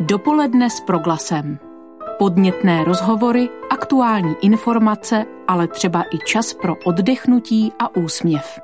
[0.00, 1.58] Dopoledne s proglasem.
[2.18, 8.60] Podnětné rozhovory, aktuální informace, ale třeba i čas pro oddechnutí a úsměv.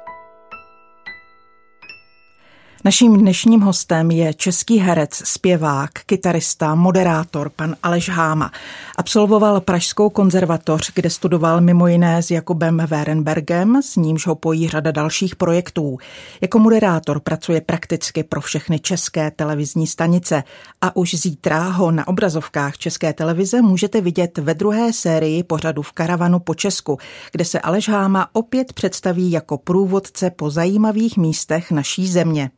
[2.84, 8.50] Naším dnešním hostem je český herec, zpěvák, kytarista, moderátor, pan Aleš Háma.
[8.96, 14.90] Absolvoval Pražskou konzervatoř, kde studoval mimo jiné s Jakubem Werenbergem, s nímž ho pojí řada
[14.90, 15.98] dalších projektů.
[16.40, 20.44] Jako moderátor pracuje prakticky pro všechny české televizní stanice
[20.80, 25.92] a už zítra ho na obrazovkách České televize můžete vidět ve druhé sérii pořadu v
[25.92, 26.98] Karavanu po Česku,
[27.32, 32.50] kde se Aleš Háma opět představí jako průvodce po zajímavých místech naší země.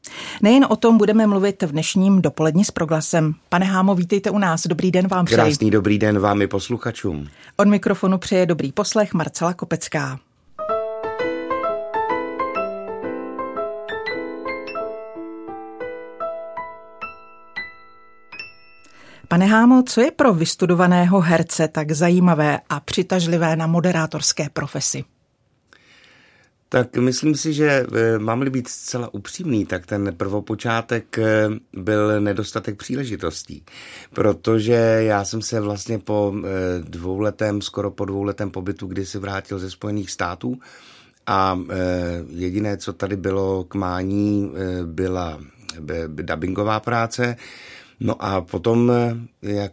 [0.43, 3.35] Nejen o tom budeme mluvit v dnešním dopoledni s proglasem.
[3.49, 4.67] Pane Hámo, vítejte u nás.
[4.67, 5.37] Dobrý den vám přeji.
[5.37, 7.29] Krásný dobrý den vám i posluchačům.
[7.57, 10.19] Od mikrofonu přeje dobrý poslech Marcela Kopecká.
[19.29, 25.05] Pane Hámo, co je pro vystudovaného herce tak zajímavé a přitažlivé na moderátorské profesi?
[26.75, 32.77] Tak myslím si, že eh, mám-li být zcela upřímný, tak ten prvopočátek eh, byl nedostatek
[32.79, 33.63] příležitostí,
[34.13, 36.43] protože já jsem se vlastně po eh,
[36.83, 40.59] dvouletém, skoro po dvouletém pobytu, kdy si vrátil ze Spojených států
[41.27, 41.59] a
[42.29, 44.53] jediné, co tady bylo k mání,
[44.85, 45.41] byla
[46.07, 47.37] dubbingová práce,
[48.01, 48.93] No a potom,
[49.43, 49.73] jak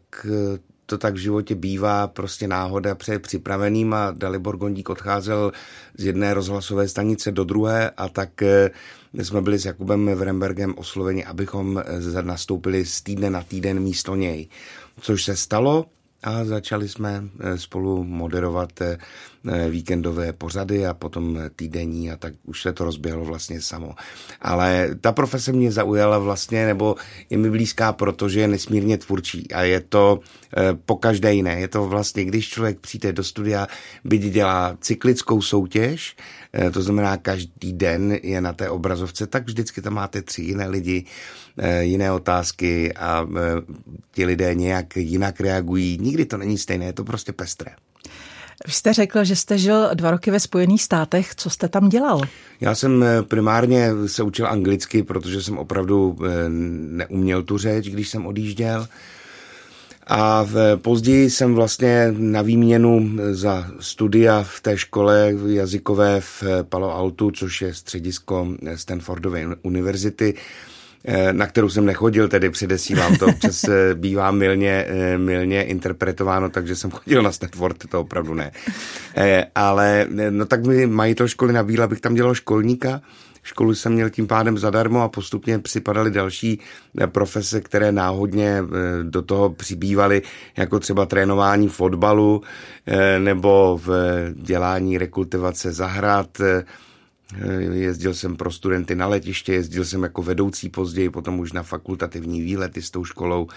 [0.92, 5.52] to tak v životě bývá, prostě náhoda přeje připraveným a Dalibor Gondík odcházel
[5.98, 8.72] z jedné rozhlasové stanice do druhé a tak eh,
[9.14, 14.48] jsme byli s Jakubem Vrembergem osloveni, abychom eh, nastoupili z týdne na týden místo něj.
[15.02, 15.86] Což se stalo
[16.24, 18.72] a začali jsme eh, spolu moderovat
[19.48, 23.96] Eh, víkendové pořady a potom týdenní a tak už se to rozběhlo vlastně samo.
[24.42, 26.96] Ale ta profese mě zaujala vlastně, nebo
[27.30, 30.20] je mi blízká, protože je nesmírně tvůrčí a je to
[30.58, 31.60] eh, po každé jiné.
[31.60, 33.68] Je to vlastně, když člověk přijde do studia,
[34.04, 36.16] byť dělá cyklickou soutěž,
[36.51, 40.68] eh, to znamená každý den je na té obrazovce, tak vždycky tam máte tři jiné
[40.68, 41.06] lidi,
[41.80, 43.28] jiné otázky a
[44.12, 45.98] ti lidé nějak jinak reagují.
[46.02, 47.72] Nikdy to není stejné, je to prostě pestré.
[48.66, 51.36] Vy jste řekl, že jste žil dva roky ve Spojených státech.
[51.36, 52.22] Co jste tam dělal?
[52.62, 58.10] Já jsem eh, primárně se učil anglicky, protože jsem opravdu eh, neuměl tu řeč, když
[58.10, 58.88] jsem odjížděl.
[60.08, 66.96] A v, později jsem vlastně na výměnu za studia v té škole jazykové v Palo
[66.96, 70.34] Alto, což je středisko Stanfordovy univerzity,
[71.06, 76.50] Eh, na kterou jsem nechodil, tedy předesílám to, občas eh, bývá milně, eh, milně interpretováno,
[76.50, 78.52] takže jsem chodil na Stanford, to opravdu ne.
[79.56, 83.02] Ale no tak mi majitel školy nabídl, abych tam dělal školníka,
[83.44, 86.60] Školu jsem měl tím pádem zadarmo a postupně připadaly další
[87.06, 88.64] profese, které náhodně
[89.04, 90.22] do toho přibývaly,
[90.58, 92.42] jako třeba trénování fotbalu
[93.20, 93.90] nebo v
[94.36, 96.38] dělání rekultivace zahrad,
[97.40, 101.64] Eh, jezdil jsem pro studenty na letiště, jezdil jsem jako vedoucí později, potom už na
[101.64, 103.48] fakultativní výlety s tou školou.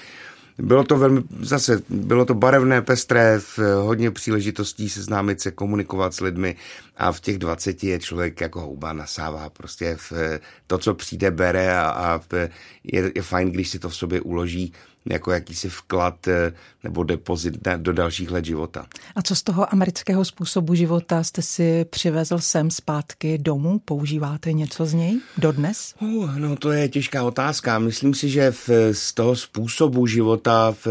[0.58, 3.40] Bylo to velmi, zase, bylo to barevné, pestré,
[3.82, 6.56] hodně příležitostí seznámit se, komunikovat s lidmi
[6.96, 9.50] a v těch 20 je člověk jako houba nasává.
[9.50, 10.12] Prostě v
[10.66, 12.20] to, co přijde, bere a, a
[12.84, 14.72] je, je fajn, když si to v sobě uloží
[15.10, 16.52] jako jakýsi vklad eh,
[16.84, 18.86] nebo depozit do dalších let života.
[19.14, 23.78] A co z toho amerického způsobu života jste si přivezl sem zpátky domů?
[23.78, 25.94] Používáte něco z něj dodnes?
[26.00, 27.78] Uh, no to je těžká otázka.
[27.78, 30.86] Myslím si, že v, z toho způsobu života v,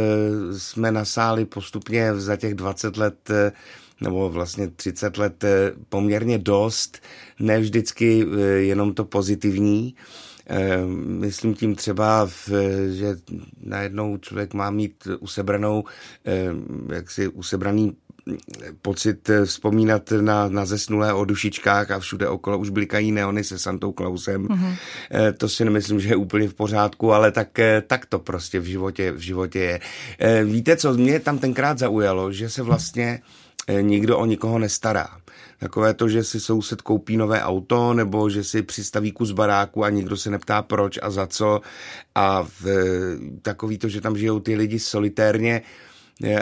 [0.57, 3.51] jsme nasáli postupně za těch 20 let eh,
[4.01, 6.99] nebo vlastně 30 let eh, poměrně dost,
[7.39, 8.25] ne vždycky
[8.57, 9.95] jenom to pozitivní.
[10.47, 12.29] Eh, myslím tím třeba,
[12.89, 13.15] že
[13.63, 15.83] najednou člověk má mít usebranou,
[16.25, 16.47] eh,
[16.93, 17.95] jaksi usebraný
[18.81, 23.59] pocit eh, vzpomínat na, na zesnulé o dušičkách a všude okolo už blikají neony se
[23.59, 24.47] Santou Klausem.
[24.47, 24.75] Mm-hmm.
[25.37, 29.11] To si nemyslím, že je úplně v pořádku, ale tak, tak to prostě v životě,
[29.11, 29.79] v životě je.
[30.45, 33.21] Víte, co mě tam tenkrát zaujalo, že se vlastně
[33.81, 35.09] nikdo o nikoho nestará.
[35.63, 39.89] Takové to, že si soused koupí nové auto, nebo že si přistaví kus baráku a
[39.89, 41.61] nikdo se neptá proč a za co.
[42.15, 42.65] A v,
[43.41, 45.61] takový to, že tam žijou ty lidi solitérně,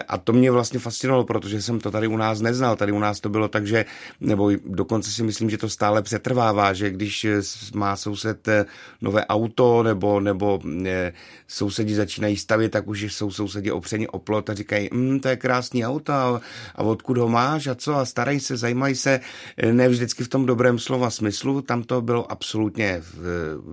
[0.07, 2.75] a to mě vlastně fascinovalo, protože jsem to tady u nás neznal.
[2.75, 3.85] Tady u nás to bylo tak, že,
[4.19, 7.27] nebo dokonce si myslím, že to stále přetrvává, že když
[7.75, 8.65] má soused eh,
[9.01, 11.13] nové auto, nebo, nebo eh,
[11.47, 15.35] sousedi začínají stavět, tak už jsou sousedi opřeni o plot a říkají, mm, to je
[15.35, 16.41] krásný auto a,
[16.75, 19.19] a odkud ho máš a co a starají se, zajímají se,
[19.57, 23.03] eh, ne vždycky v tom dobrém slova smyslu, tam to bylo absolutně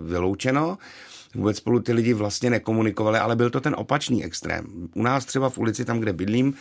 [0.07, 0.79] vyloučeno.
[1.39, 4.89] Vůbec spolu ty lidi vlastně nekomunikovali, ale byl to ten opačný extrém.
[4.95, 6.55] U nás třeba v ulici, tam, kde bydlím,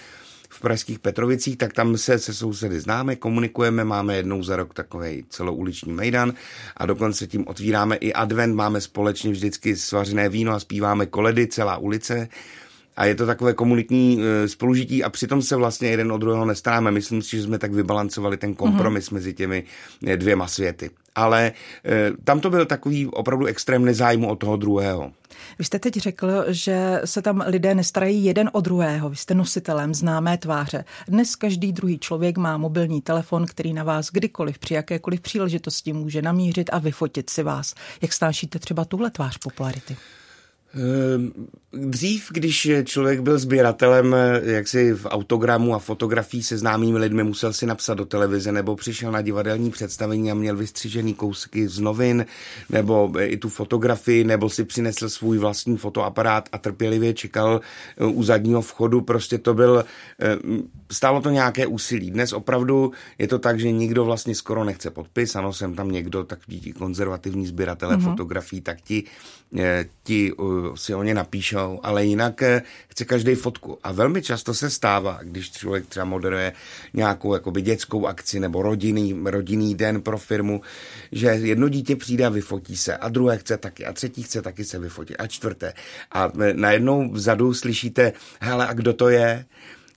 [0.50, 5.26] v pražských Petrovicích, tak tam se se sousedy známe, komunikujeme, máme jednou za rok takový
[5.30, 6.34] celouliční mejdan
[6.78, 11.78] a dokonce tím otvíráme i advent, máme společně vždycky svařené víno a zpíváme koledy, celá
[11.78, 12.30] ulice
[12.98, 16.92] a je to takové komunitní e, spolužití a přitom se vlastně jeden od druhého nestaráme.
[16.92, 19.14] Myslím si, že jsme tak vybalancovali ten kompromis mm-hmm.
[19.14, 19.64] mezi těmi
[20.08, 20.90] e, dvěma světy.
[21.16, 21.52] Ale
[21.86, 25.12] e, tam to byl takový opravdu extrém nezájmu od toho druhého.
[25.60, 29.10] Vy jste teď řekl, že se tam lidé nestarají jeden o druhého.
[29.10, 30.86] Vy jste nositelem známé tváře.
[31.08, 36.22] Dnes každý druhý člověk má mobilní telefon, který na vás kdykoliv při jakékoliv příležitosti může
[36.22, 37.74] namířit a vyfotit si vás.
[38.02, 39.98] Jak snášíte třeba tuhle tvář popularity?
[40.74, 41.32] Ehm,
[41.74, 47.66] dřív, když člověk byl sběratelem jaksi v autogramu a fotografií se známými lidmi, musel si
[47.66, 52.26] napsat do televize nebo přišel na divadelní představení a měl vystřižený kousky z novin
[52.70, 57.62] nebo i tu fotografii, nebo si přinesl svůj vlastní fotoaparát a trpělivě čekal
[57.98, 59.02] eh, u zadního vchodu.
[59.02, 59.86] Prostě to byl,
[60.22, 60.38] eh,
[60.92, 62.12] stálo to nějaké úsilí.
[62.12, 65.36] Dnes opravdu je to tak, že nikdo vlastně skoro nechce podpis.
[65.36, 68.10] Ano, jsem tam někdo, tak ti konzervativní sběratele mm-hmm.
[68.10, 69.37] fotografií, tak ti, eh,
[70.04, 70.32] ti
[70.76, 73.78] si o ně napíšou, ale jinak eh, chce každý fotku.
[73.84, 76.54] A velmi často se stává, když člověk třeba moderuje
[76.94, 80.62] nějakou jakoby dětskou akci nebo rodinný, rodinný den pro firmu,
[81.12, 84.66] že jedno dítě přijde a vyfotí se a druhé chce taky a třetí chce taky
[84.66, 85.74] se vyfotit a čtvrté.
[86.12, 89.46] A eh, najednou vzadu slyšíte, hele, a kdo to je?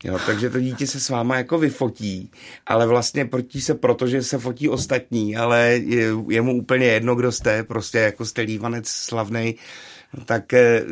[0.05, 2.31] Jo, takže to dítě se s váma jako vyfotí,
[2.67, 7.15] ale vlastně proti se proto, že se fotí ostatní, ale je, je mu úplně jedno,
[7.15, 9.55] kdo jste, prostě jako jste lívanec slavnej,
[10.25, 10.85] tak eh,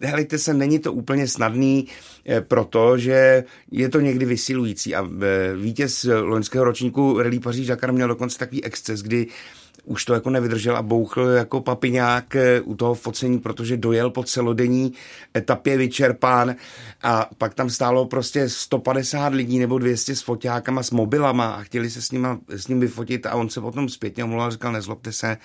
[0.00, 1.88] helejte se, není to úplně snadný,
[2.26, 4.94] eh, protože je to někdy vysilující.
[4.94, 9.26] A eh, vítěz loňského ročníku Rally Paříž Dakar měl dokonce takový exces, kdy
[9.84, 14.92] už to jako nevydržel a bouchl jako papiňák u toho focení, protože dojel po celodenní
[15.36, 16.54] etapě vyčerpán
[17.02, 21.90] a pak tam stálo prostě 150 lidí nebo 200 s foťákama, s mobilama a chtěli
[21.90, 25.12] se s, nima, s ním vyfotit a on se potom zpětně omlouval a říkal, nezlobte
[25.12, 25.36] se,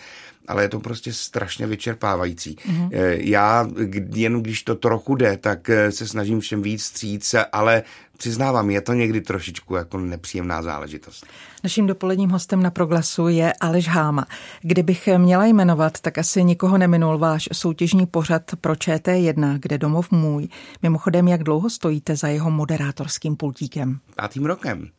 [0.48, 2.56] ale je to prostě strašně vyčerpávající.
[2.56, 2.90] Mm-hmm.
[3.20, 3.68] Já
[4.14, 7.84] jen když to trochu jde, tak eh, se snažím všem víc stříct, ale
[8.18, 11.26] přiznávám, je to někdy trošičku jako nepříjemná záležitost.
[11.64, 14.26] Naším dopoledním hostem na proglasu je Aleš Háma.
[14.62, 20.48] Kdybych měla jmenovat, tak asi nikoho neminul váš soutěžní pořad pro ČT1, kde domov můj.
[20.82, 24.00] Mimochodem, jak dlouho stojíte za jeho moderátorským pultíkem?
[24.16, 24.90] Pátým rokem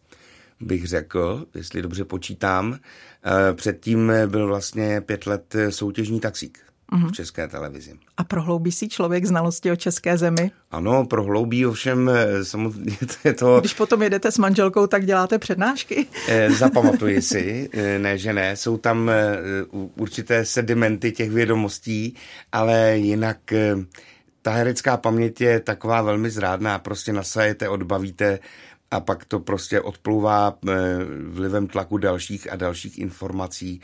[0.60, 2.78] bych řekl, jestli dobře počítám.
[3.24, 6.67] Eh, předtím byl vlastně pět let soutěžní taxík.
[7.08, 7.98] V české televizi.
[8.16, 10.50] A prohloubí si člověk znalosti o české zemi?
[10.70, 13.60] Ano, prohloubí, ovšem eh, samozřejmě to je to...
[13.60, 16.06] Když potom jedete s manželkou, tak děláte přednášky?
[16.28, 18.56] Eh, zapamatuji si, ne, že ne.
[18.56, 19.10] Jsou tam
[19.96, 22.14] určité sedimenty těch vědomostí,
[22.52, 23.38] ale jinak
[24.42, 28.38] ta herecká paměť je taková velmi zrádná, prostě nasajete, odbavíte
[28.90, 30.74] a pak to prostě odplouvá eh,
[31.28, 33.80] vlivem tlaku dalších a dalších informací.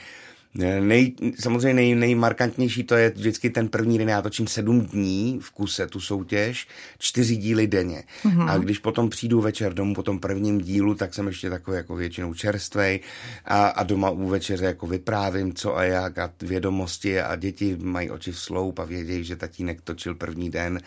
[0.59, 4.09] Nej, samozřejmě nej, nejmarkantnější to je vždycky ten první den.
[4.09, 6.67] Já točím sedm dní v kuse tu soutěž,
[6.99, 8.03] čtyři díly denně.
[8.25, 8.51] Mm-hmm.
[8.51, 11.97] A když potom přijdu večer domů po tom prvním dílu, tak jsem ještě takový jako
[11.97, 13.01] většinou čerstvej
[13.45, 18.11] a, a doma u večeře jako vyprávím, co a jak a vědomosti a děti mají
[18.11, 20.81] oči v sloup a vědějí, že tatínek točil první den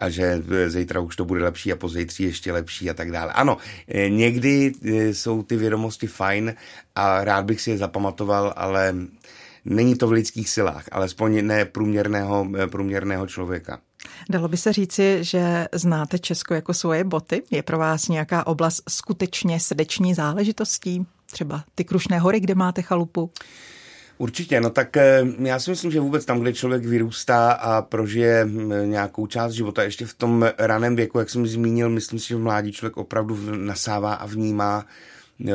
[0.00, 3.32] a že zítra už to bude lepší a pozítří ještě lepší a tak dále.
[3.32, 3.56] Ano,
[3.88, 6.54] eh, někdy eh, jsou ty vědomosti fajn
[6.94, 8.94] a rád bych si je zapamatoval, ale
[9.64, 13.80] není to v lidských silách, alespoň ne průměrného, průměrného člověka.
[14.30, 17.42] Dalo by se říci, že znáte Česko jako svoje boty?
[17.50, 21.06] Je pro vás nějaká oblast skutečně srdeční záležitostí?
[21.30, 23.30] Třeba ty Krušné hory, kde máte chalupu?
[24.18, 28.48] Určitě, no tak eh, já si myslím, že vůbec tam, kde člověk vyrůstá a prožije
[28.84, 32.40] nějakou část života, ještě v tom raném věku, jak jsem zmínil, myslím si, že v
[32.40, 34.86] mládí člověk opravdu nasává a vnímá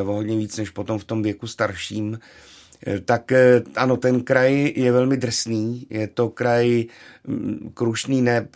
[0.01, 2.20] o hodně víc než potom v tom věku starším.
[2.81, 6.89] Eh, tak eh, ano, ten kraj je velmi drsný, je to kraj
[7.74, 8.48] krušný, ne,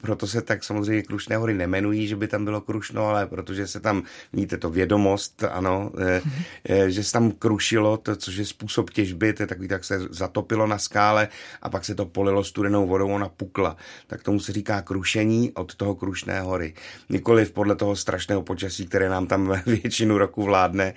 [0.00, 3.80] proto se tak samozřejmě Krušné hory nemenují, že by tam bylo krušno, ale protože se
[3.80, 6.86] tam, vidíte to vědomost, ano, mm-hmm.
[6.86, 10.66] že se tam krušilo, to, což je způsob těžby, to je takový, tak se zatopilo
[10.66, 11.28] na skále
[11.62, 13.76] a pak se to polilo studenou vodou, ona pukla.
[14.06, 16.74] Tak tomu se říká krušení od toho Krušné hory.
[17.08, 20.94] Nikoliv podle toho strašného počasí, které nám tam většinu roku vládne.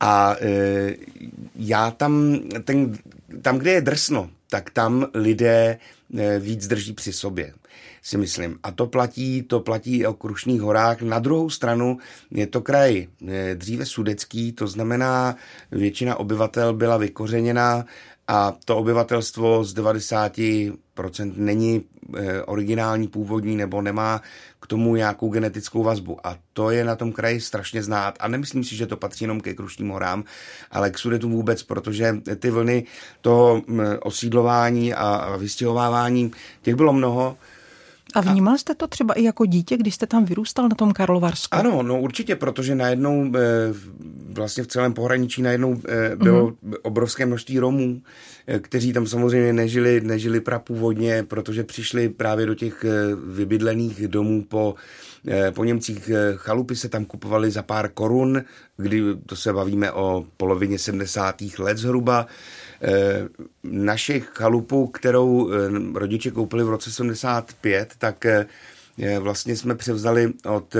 [0.00, 0.96] A e,
[1.56, 2.98] já tam, ten,
[3.42, 5.78] tam, kde je drsno, tak tam lidé
[6.18, 7.52] e, víc drží při sobě
[8.02, 8.58] si myslím.
[8.62, 11.02] A to platí, to platí o Krušných horách.
[11.02, 11.98] Na druhou stranu
[12.30, 15.36] je to kraj e, dříve sudecký, to znamená,
[15.72, 17.84] většina obyvatel byla vykořeněna
[18.28, 21.84] a to obyvatelstvo z 90% není
[22.16, 24.22] eh, originální, původní nebo nemá
[24.60, 26.26] k tomu nějakou genetickou vazbu.
[26.26, 28.16] A to je na tom kraji strašně znát.
[28.20, 30.24] A nemyslím si, že to patří jenom ke Krušným horám,
[30.70, 32.84] ale k Sudetu vůbec, protože ty vlny
[33.20, 33.62] toho
[34.02, 37.36] osídlování a vystěhovávání, těch bylo mnoho.
[38.14, 41.56] A vnímal jste to třeba i jako dítě, když jste tam vyrůstal na tom Karlovarsku?
[41.56, 43.40] Ano, no určitě, protože najednou eh,
[44.32, 46.76] vlastně v celém pohraničí najednou eh, bylo mm-hmm.
[46.82, 48.02] obrovské množství Romů,
[48.46, 52.84] eh, kteří tam samozřejmě nežili, nežili prapůvodně, protože přišli právě do těch
[53.26, 54.74] vybydlených domů po
[55.54, 58.42] po Němcích chalupy se tam kupovaly za pár korun,
[58.76, 61.42] kdy to se bavíme o polovině 70.
[61.58, 62.26] let zhruba.
[62.86, 63.28] Eh,
[63.62, 65.54] naši chalupu, kterou eh,
[65.94, 68.46] rodiče koupili v roce 75, tak eh,
[69.18, 70.76] vlastně jsme převzali od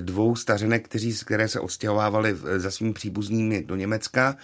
[0.00, 4.36] dvou stařenek, kteří, které se odstěhovávali za svými příbuznými do Německa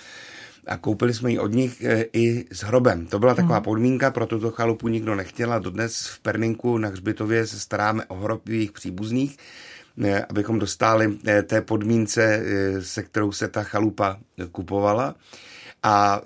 [0.67, 3.07] a koupili jsme ji od nich i s hrobem.
[3.07, 3.65] To byla taková mhm.
[3.65, 5.59] podmínka, pro tuto chalupu nikdo nechtěla.
[5.59, 9.37] Dodnes v Perninku na Hřbitově se staráme o hrob jejich příbuzných,
[10.29, 12.43] abychom dostali té podmínce,
[12.81, 14.19] se kterou se ta chalupa
[14.53, 15.15] kupovala.
[15.83, 16.21] A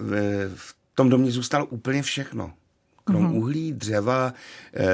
[0.55, 2.53] v tom domě zůstalo úplně všechno.
[3.05, 3.37] Krom mm-hmm.
[3.37, 4.35] uhlí, dřeva,
[4.75, 4.87] e,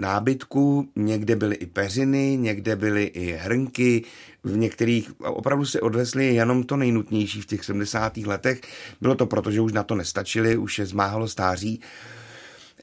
[0.00, 4.04] nábytku, někde byly i peřiny, někde byly i hrnky,
[4.44, 8.16] v některých opravdu se odvezli jenom to nejnutnější v těch 70.
[8.16, 8.60] letech.
[9.00, 11.80] Bylo to proto, že už na to nestačili, už je zmáhalo stáří.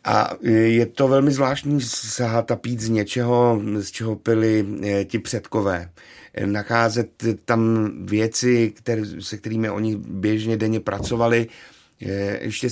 [0.05, 5.19] A je to velmi zvláštní sahat a pít z něčeho, z čeho pili e, ti
[5.19, 5.89] předkové
[6.45, 11.47] nacházet tam věci, které, se kterými oni běžně denně pracovali.
[12.39, 12.67] Ještě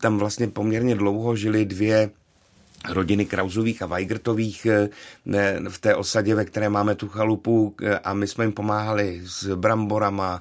[0.00, 2.10] tam vlastně poměrně dlouho žili dvě
[2.88, 4.88] rodiny Krauzových a Weigertových eh,
[5.68, 9.54] v té osadě, ve které máme tu chalupu eh, a my jsme jim pomáhali s
[9.56, 10.40] bramborama.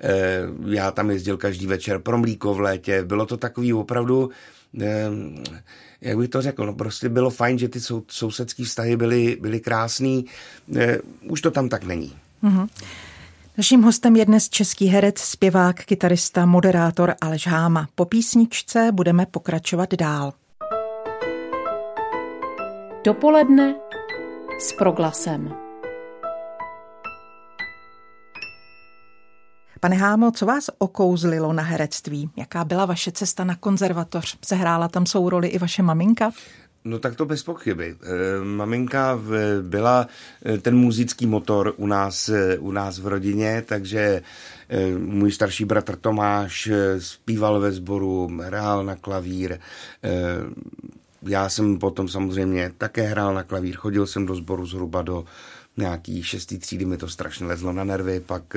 [0.00, 3.02] Eh, já tam jezdil každý večer pro mlíko v létě.
[3.02, 4.30] Bylo to takový opravdu
[6.00, 9.60] jak bych to řekl, no prostě bylo fajn, že ty sou, sousedský vztahy byly, byly
[9.60, 10.24] krásný,
[10.76, 10.98] eh,
[11.28, 12.16] už to tam tak není.
[12.42, 12.68] Mm-hmm.
[13.58, 17.88] Naším hostem je dnes český herec, zpěvák, kytarista, moderátor Aleš Háma.
[17.94, 20.32] Po písničce budeme pokračovat dál.
[23.04, 23.74] Dopoledne
[24.60, 25.67] s proglasem.
[29.80, 32.30] Pane Hámo, co vás okouzlilo na herectví?
[32.36, 34.38] Jaká byla vaše cesta na konzervatoř?
[34.44, 36.30] Sehrála tam svou roli i vaše maminka?
[36.84, 37.96] No tak to bez pochyby.
[38.02, 39.20] E, maminka
[39.62, 40.06] byla
[40.46, 44.22] e, ten muzický motor u nás, e, u nás v rodině, takže
[44.98, 49.58] můj starší bratr Tomáš zpíval ve sboru, hrál na klavír.
[51.22, 55.24] Já jsem potom samozřejmě také hrál na klavír, chodil jsem do sboru zhruba do
[55.76, 58.56] nějaký šestý třídy, mi to strašně lezlo na nervy, pak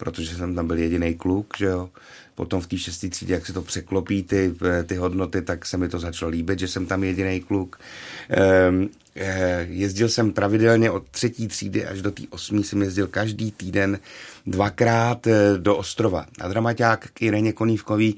[0.00, 1.90] protože jsem tam byl jediný kluk, že jo.
[2.34, 4.54] Potom v té šestý třídě, jak se to překlopí ty,
[4.86, 7.80] ty hodnoty, tak se mi to začalo líbit, že jsem tam jediný kluk.
[8.28, 13.52] Ehm, eh, jezdil jsem pravidelně od třetí třídy až do té osmí jsem jezdil každý
[13.52, 13.98] týden
[14.46, 16.26] dvakrát eh, do Ostrova.
[16.40, 18.16] A dramaťák k Ireně Konívkový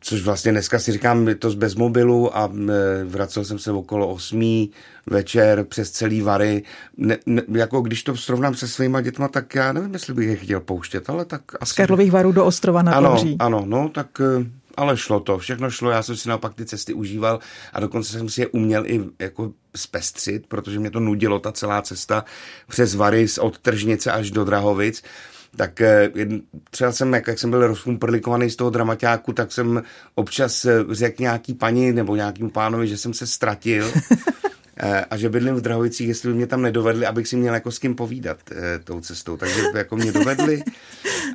[0.00, 2.50] což vlastně dneska si říkám, je to bez mobilu a
[3.04, 4.70] vracel jsem se okolo osmí
[5.06, 6.62] večer přes celý Vary.
[6.96, 10.36] Ne, ne, jako když to srovnám se svýma dětma, tak já nevím, jestli bych je
[10.36, 11.72] chtěl pouštět, ale tak asi...
[11.72, 15.70] Z Karlových Varů do Ostrova na Ano, ano, no, tak eh, ale šlo to, všechno
[15.70, 17.38] šlo, já jsem si naopak ty cesty užíval
[17.72, 21.82] a dokonce jsem si je uměl i jako zpestřit, protože mě to nudilo ta celá
[21.82, 22.24] cesta
[22.68, 25.02] přes Vary od Tržnice až do Drahovic
[25.56, 26.10] tak eh,
[26.70, 29.82] třeba jsem, jak, jak jsem byl rozpumprlikovaný z toho dramaťáku, tak jsem
[30.14, 33.92] občas eh, řekl nějaký paní nebo nějakým pánovi, že jsem se ztratil
[34.80, 37.70] Eh, a že bydlím v Drahovicích, jestli by mě tam nedovedli, abych si měl jako
[37.70, 39.36] s kým povídat e, tou cestou.
[39.36, 40.62] Takže jako mě dovedli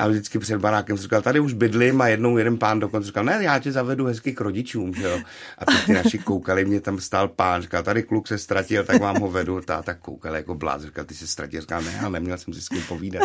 [0.03, 3.37] a vždycky před barákem říkal, tady už bydlím a jednou jeden pán dokonce říkal, ne,
[3.41, 5.19] já tě zavedu hezky k rodičům, že jo.
[5.57, 9.01] A teď ty naši koukali, mě tam stál pán, říkal, tady kluk se ztratil, tak
[9.01, 9.61] vám ho vedu.
[9.61, 12.61] Ta tak koukal jako bláz, říkal, ty se ztratil, říkal, ne, ale neměl jsem si
[12.61, 13.23] s kým povídat.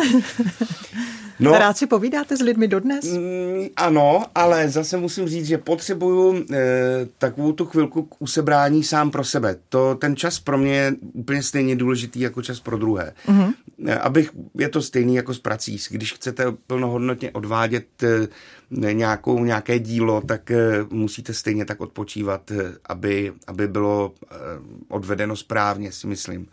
[1.39, 3.05] No, Rád si povídáte s lidmi dodnes?
[3.05, 6.57] Mm, ano, ale zase musím říct, že potřebuju e,
[7.17, 9.55] takovou tu chvilku k usebrání sám pro sebe.
[9.69, 13.13] To, ten čas pro mě je úplně stejně důležitý jako čas pro druhé.
[13.27, 13.53] Mm-hmm.
[14.01, 15.77] Abych, je to stejný jako s prací.
[15.89, 18.27] Když chcete plnohodnotně odvádět e,
[18.93, 24.13] nějakou, nějaké dílo, tak e, musíte stejně tak odpočívat, e, aby, aby bylo
[24.87, 26.47] odvedeno správně, si myslím.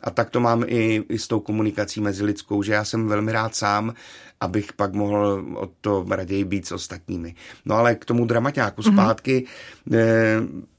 [0.00, 3.32] A tak to mám i, i s tou komunikací mezi lidskou, že já jsem velmi
[3.32, 3.94] rád sám,
[4.40, 7.34] abych pak mohl o to raději být s ostatními.
[7.64, 8.92] No ale k tomu dramaťáku mm-hmm.
[8.92, 9.46] zpátky.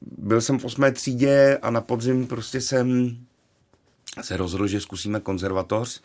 [0.01, 3.17] Byl jsem v osmé třídě a na podzim prostě jsem
[4.21, 6.01] se rozhodl, že zkusíme konzervatoř.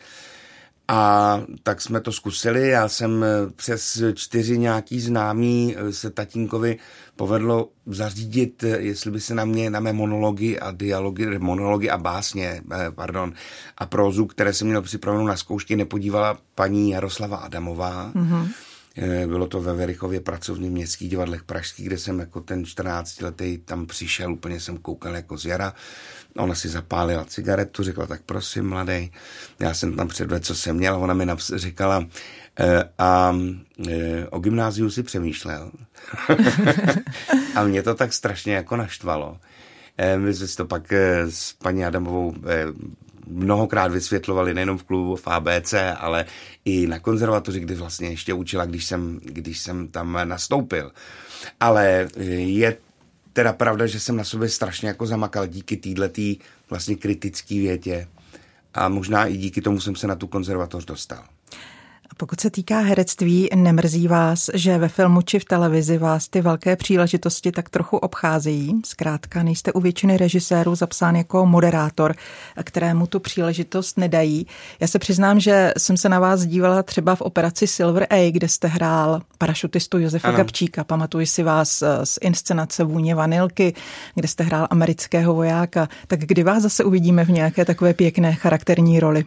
[0.90, 3.24] A tak jsme to zkusili, já jsem
[3.56, 6.78] přes čtyři nějaký známý se tatínkovi
[7.16, 12.60] povedlo zařídit, jestli by se na mě, na mé monology a dialogy, monology a básně,
[12.94, 13.32] pardon,
[13.78, 18.12] a prózu, které jsem měl připravenou na zkoušky, nepodívala paní Jaroslava Adamová.
[18.14, 18.67] Mm-hmm Eh,
[19.26, 24.32] bylo to ve Verichově pracovním městských divadlech pražských, kde jsem jako ten 14-letý tam přišel,
[24.32, 25.74] úplně jsem koukal jako z jara.
[26.36, 29.12] Ona si zapálila cigaretu, řekla, tak prosím, mladý.
[29.60, 30.96] Já jsem tam předvedl, co jsem měl.
[30.96, 32.06] Ona mi naps- říkala,
[32.60, 33.36] e, a
[33.88, 35.70] e, o gymnáziu si přemýšlel.
[37.54, 39.38] a mě to tak strašně jako naštvalo.
[40.16, 40.92] My jsme si to pak
[41.28, 42.34] s paní Adamovou
[43.30, 46.24] mnohokrát vysvětlovali nejenom v klubu v ABC, ale
[46.64, 50.92] i na konzervatoři, kdy vlastně ještě učila, když jsem, když jsem tam nastoupil.
[51.60, 52.76] Ale je
[53.32, 58.08] teda pravda, že jsem na sobě strašně jako zamakal díky této vlastně kritické větě
[58.74, 61.24] a možná i díky tomu jsem se na tu konzervatoř dostal.
[62.20, 66.76] Pokud se týká herectví, nemrzí vás, že ve filmu či v televizi vás ty velké
[66.76, 68.80] příležitosti tak trochu obcházejí?
[68.84, 72.14] Zkrátka nejste u většiny režisérů zapsán jako moderátor,
[72.64, 74.46] kterému tu příležitost nedají.
[74.80, 78.48] Já se přiznám, že jsem se na vás dívala třeba v operaci Silver A, kde
[78.48, 80.36] jste hrál parašutistu Josefa ano.
[80.36, 80.84] Gabčíka.
[80.84, 83.74] Pamatuji si vás eh, z inscenace Vůně vanilky,
[84.14, 85.88] kde jste hrál amerického vojáka.
[86.06, 89.24] Tak kdy vás zase uvidíme v nějaké takové pěkné charakterní roli?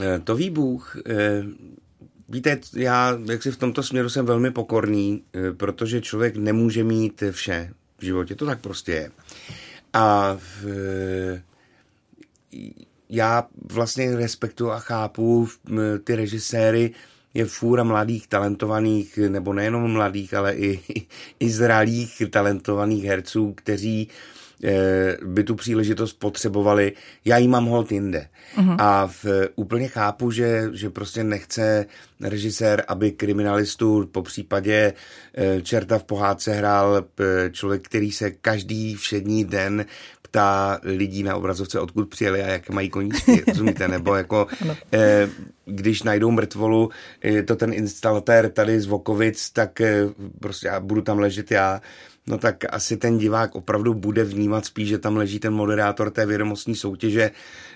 [0.00, 0.96] Eh, to ví Bůh.
[2.28, 7.22] Víte, já jak si v tomto směru jsem velmi pokorný, eh, protože člověk nemůže mít
[7.30, 9.10] vše v životě, to tak prostě je.
[9.92, 10.66] A v,
[11.32, 11.42] eh,
[13.08, 15.48] já vlastně respektuju a chápu
[16.04, 16.94] ty režiséry,
[17.34, 20.80] je fůra mladých, talentovaných, nebo nejenom mladých, ale i,
[21.40, 24.12] i zralých, talentovaných herců, kteří Eh,
[25.24, 26.92] by tu příležitost potřebovali.
[27.24, 28.28] Já ji mám hold jinde.
[28.56, 28.76] Uh-huh.
[28.78, 31.86] A v, úplně chápu, že, že prostě nechce
[32.20, 34.92] režisér, aby kriminalistu po případě
[35.34, 39.86] eh, Čerta v pohádce hrál eh, člověk, který se každý všední den
[40.22, 43.88] ptá lidí na obrazovce, odkud přijeli a jak mají koníčky, rozumíte?
[43.88, 44.46] Nebo jako,
[44.92, 45.28] eh,
[45.64, 46.90] když najdou mrtvolu,
[47.22, 50.04] je to ten instalatér tady z Vokovic, tak eh,
[50.40, 51.80] prostě já budu tam ležet já
[52.28, 56.26] no tak asi ten divák opravdu bude vnímat spíš, že tam leží ten moderátor té
[56.26, 57.30] vědomostní soutěže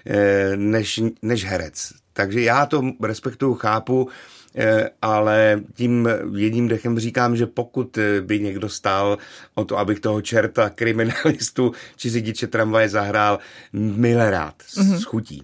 [0.07, 1.93] eh, než, než herec.
[2.13, 4.09] Takže já to respektuju, chápu,
[4.55, 9.19] eh, ale tím jedním dechem říkám, že pokud eh, by někdo stál
[9.55, 13.39] o to, abych toho čerta, kriminalistu či řidiče tramvaje zahrál,
[13.73, 14.97] milé rád, mm-hmm.
[14.97, 15.43] s chutí.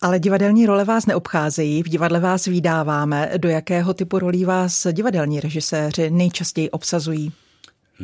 [0.00, 3.32] Ale divadelní role vás neobcházejí, v divadle vás vydáváme.
[3.36, 7.32] Do jakého typu rolí vás divadelní režiséři nejčastěji obsazují?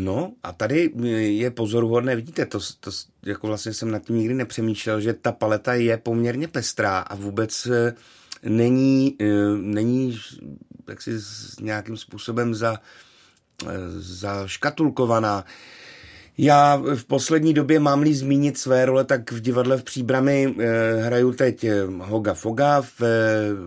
[0.01, 2.91] No a tady je pozoruhodné, vidíte, to, to
[3.27, 7.67] jako vlastně jsem nad tím nikdy nepřemýšlel, že ta paleta je poměrně pestrá a vůbec
[7.67, 7.95] eh,
[8.43, 9.25] není, eh,
[9.57, 10.19] není
[10.89, 11.11] jaksi
[11.61, 12.79] nějakým způsobem za,
[13.67, 13.67] eh,
[13.99, 15.45] zaškatulkovaná.
[16.39, 21.33] Já v poslední době mám-li zmínit své role, tak v divadle v Příbrami eh, hraju
[21.33, 21.67] teď
[21.99, 23.07] Hoga Foga v eh,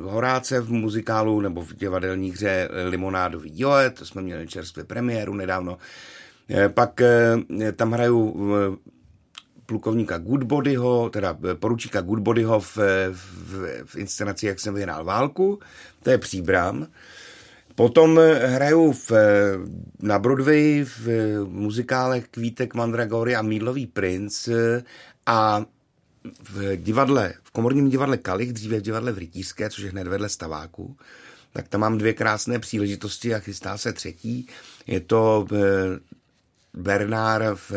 [0.04, 5.78] Horáce v muzikálu nebo v divadelní hře Limonádový Joe, to jsme měli čerstvě premiéru nedávno.
[6.68, 8.92] Pak eh, tam hraju eh,
[9.66, 12.78] plukovníka Goodbodyho, teda poručíka Goodbodyho v,
[13.12, 15.60] v, v inscenaci Jak jsem vyhrál válku,
[16.04, 16.88] to je Příbram.
[17.76, 19.12] Potom hraju v,
[20.02, 21.08] na Broadway v
[21.46, 24.50] muzikále Kvítek Mandragory a Mídlový princ
[25.26, 25.66] a
[26.50, 30.30] v divadle, v komorním divadle Kalich, dříve v divadle v Rytířské, což je hned vedle
[30.30, 30.98] Staváku,
[31.54, 34.48] tak tam mám dvě krásné příležitosti a chystá se třetí.
[34.88, 35.46] Je to
[36.74, 37.72] Bernár v,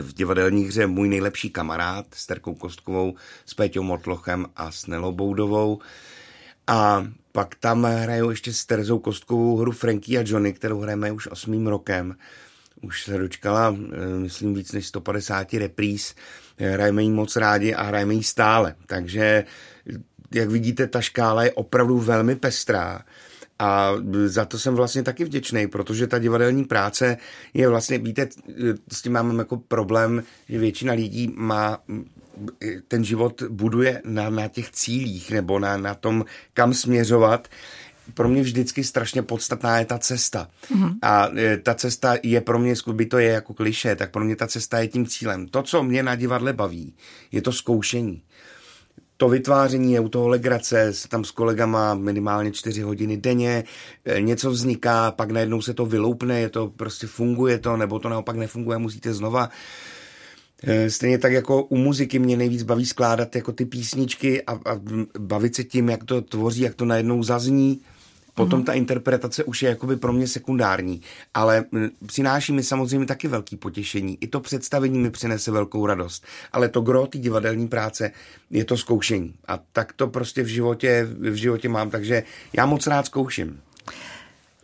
[0.00, 3.14] v divadelní hře Můj nejlepší kamarád s Terkou Kostkovou,
[3.46, 5.78] s Péťou Motlochem a s Nelou Boudovou.
[6.66, 11.26] A pak tam hrajou ještě s Terzou Kostkovou hru Frankie a Johnny, kterou hrajeme už
[11.26, 12.16] osmým rokem.
[12.82, 16.14] Už se dočkala, eh, myslím, víc než 150 repríz.
[16.56, 18.74] Hrajeme ji moc rádi a hrajeme ji stále.
[18.86, 19.44] Takže,
[20.34, 23.02] jak vidíte, ta škála je opravdu velmi pestrá.
[23.58, 23.92] A
[24.26, 27.16] za to jsem vlastně taky vděčný, protože ta divadelní práce
[27.54, 28.28] je vlastně, víte,
[28.92, 31.78] s tím mám jako problém, že většina lidí má
[32.88, 37.48] ten život buduje na, na těch cílích nebo na, na tom, kam směřovat
[38.14, 40.48] pro mě vždycky strašně podstatná je ta cesta.
[40.70, 40.94] Mm-hmm.
[41.02, 44.36] A e, ta cesta je pro mě, by to je jako kliše, tak pro mě
[44.36, 45.48] ta cesta je tím cílem.
[45.48, 46.94] To, co mě na divadle baví,
[47.32, 48.22] je to zkoušení
[49.20, 53.64] to vytváření je u toho legrace, tam s kolegama minimálně čtyři hodiny denně,
[54.04, 58.08] e, něco vzniká, pak najednou se to vyloupne, je to prostě funguje to, nebo to
[58.08, 59.50] naopak nefunguje, musíte znova.
[60.62, 64.80] Eh, stejně tak jako u muziky mě nejvíc baví skládat jako ty písničky a, a
[65.18, 67.80] bavit se tím, jak to tvoří, jak to najednou zazní.
[68.38, 68.64] Potom mm.
[68.64, 71.00] ta interpretace už je jakoby pro mě sekundární,
[71.34, 71.64] ale
[72.06, 74.18] přináší mi samozřejmě taky velký potěšení.
[74.20, 76.24] I to představení mi přinese velkou radost.
[76.52, 78.10] Ale to gro té divadelní práce
[78.50, 79.34] je to zkoušení.
[79.48, 82.22] A tak to prostě v životě, v životě mám, takže
[82.52, 83.60] já moc rád zkouším.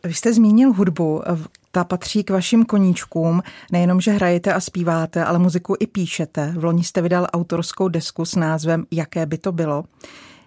[0.05, 1.23] Vy jste zmínil hudbu.
[1.71, 3.43] Ta patří k vašim koníčkům.
[3.73, 6.55] Nejenom, že hrajete a zpíváte, ale muziku i píšete.
[6.57, 9.85] V loni jste vydal autorskou desku s názvem Jaké by to bylo.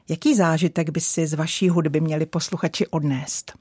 [0.09, 3.53] Jaký zážitek by si z vaší hudby měli posluchači odnést?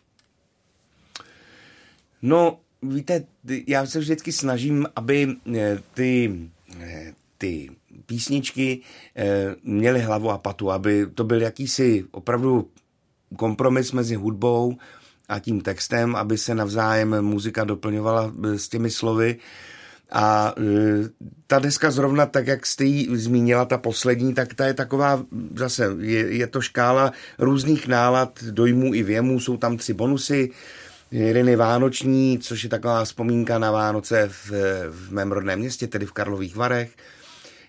[2.23, 3.25] No, víte,
[3.67, 6.41] já se vždycky snažím, aby eh, ty,
[6.81, 7.71] eh, ty
[8.07, 8.81] písničky
[9.17, 12.71] eh, měly hlavu a patu, aby to byl jakýsi opravdu
[13.37, 14.77] kompromis mezi hudbou
[15.29, 19.37] a tím textem, aby se navzájem muzika doplňovala s těmi slovy.
[20.13, 20.63] A e,
[21.47, 25.97] ta deska zrovna tak, jak jste ji zmínila, ta poslední, tak ta je taková, zase
[25.99, 30.51] je, je to škála různých nálad, dojmů i věmů, jsou tam tři bonusy,
[31.11, 34.51] jeden je vánoční, což je taková vzpomínka na Vánoce v,
[34.91, 36.91] v mém rodném městě, tedy v Karlových Varech,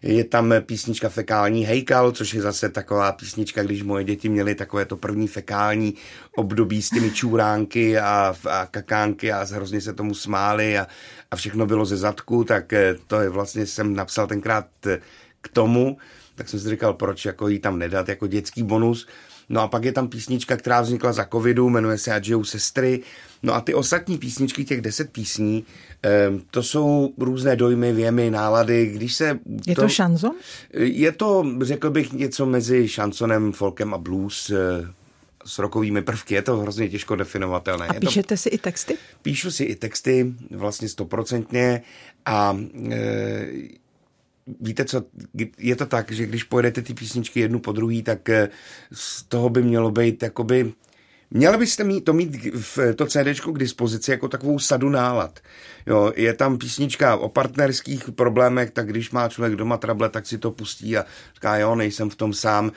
[0.01, 4.85] je tam písnička Fekální hejkal, což je zase taková písnička, když moje děti měly takové
[4.85, 5.93] to první fekální
[6.35, 10.87] období s těmi čůránky a, a kakánky a hrozně se tomu smáli a,
[11.31, 14.99] a všechno bylo ze zadku, tak eh, to je vlastně, jsem napsal tenkrát eh,
[15.41, 15.97] k tomu,
[16.35, 19.07] tak jsem si říkal, proč jako jí tam nedat jako dětský bonus.
[19.49, 23.01] No a pak je tam písnička, která vznikla za covidu, jmenuje se Adžijou sestry.
[23.43, 25.65] No a ty ostatní písničky, těch deset písní,
[26.51, 28.85] to jsou různé dojmy, věmy, nálady.
[28.85, 30.31] Když se je to, to šanzon?
[30.73, 34.87] Je to, řekl bych, něco mezi šansonem, folkem a blues eh,
[35.45, 36.33] s rokovými prvky.
[36.33, 37.87] Je to hrozně těžko definovatelné.
[37.87, 38.37] A píšete to...
[38.37, 38.97] si i texty?
[39.21, 41.81] Píšu si i texty, vlastně stoprocentně
[42.25, 42.57] a
[42.91, 43.47] e,
[44.59, 45.03] víte co,
[45.57, 48.49] je to tak, že když pojedete ty písničky jednu po druhý, tak eh,
[48.91, 50.73] z toho by mělo být jakoby
[51.31, 55.39] Měli byste mít, to mít v to CD k dispozici jako takovou sadu nálad.
[55.87, 60.37] Jo, je tam písnička o partnerských problémech, tak když má člověk doma trable, tak si
[60.37, 61.05] to pustí a
[61.35, 62.71] říká, jo, nejsem v tom sám.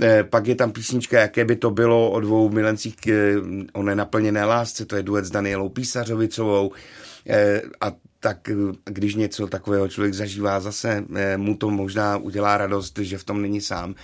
[0.00, 3.36] E, pak je tam písnička, jaké by to bylo o dvou milencích k,
[3.72, 6.72] o nenaplněné lásce, to je duet s Danielou Písařovicovou.
[7.28, 8.50] E, a tak
[8.84, 13.42] když něco takového člověk zažívá zase, e, mu to možná udělá radost, že v tom
[13.42, 13.94] není sám.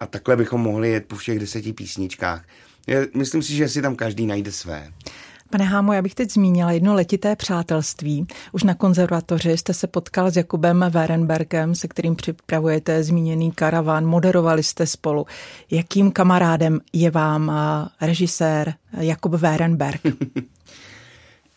[0.00, 2.44] A takhle bychom mohli jet po všech deseti písničkách.
[3.16, 4.92] Myslím si, že si tam každý najde své.
[5.50, 8.26] Pane Hámo, já bych teď zmínila jedno letité přátelství.
[8.52, 14.62] Už na konzervatoři jste se potkal s Jakubem Werenbergem, se kterým připravujete zmíněný karavan, moderovali
[14.62, 15.26] jste spolu.
[15.70, 17.52] Jakým kamarádem je vám
[18.00, 20.00] režisér Jakub Werenberg?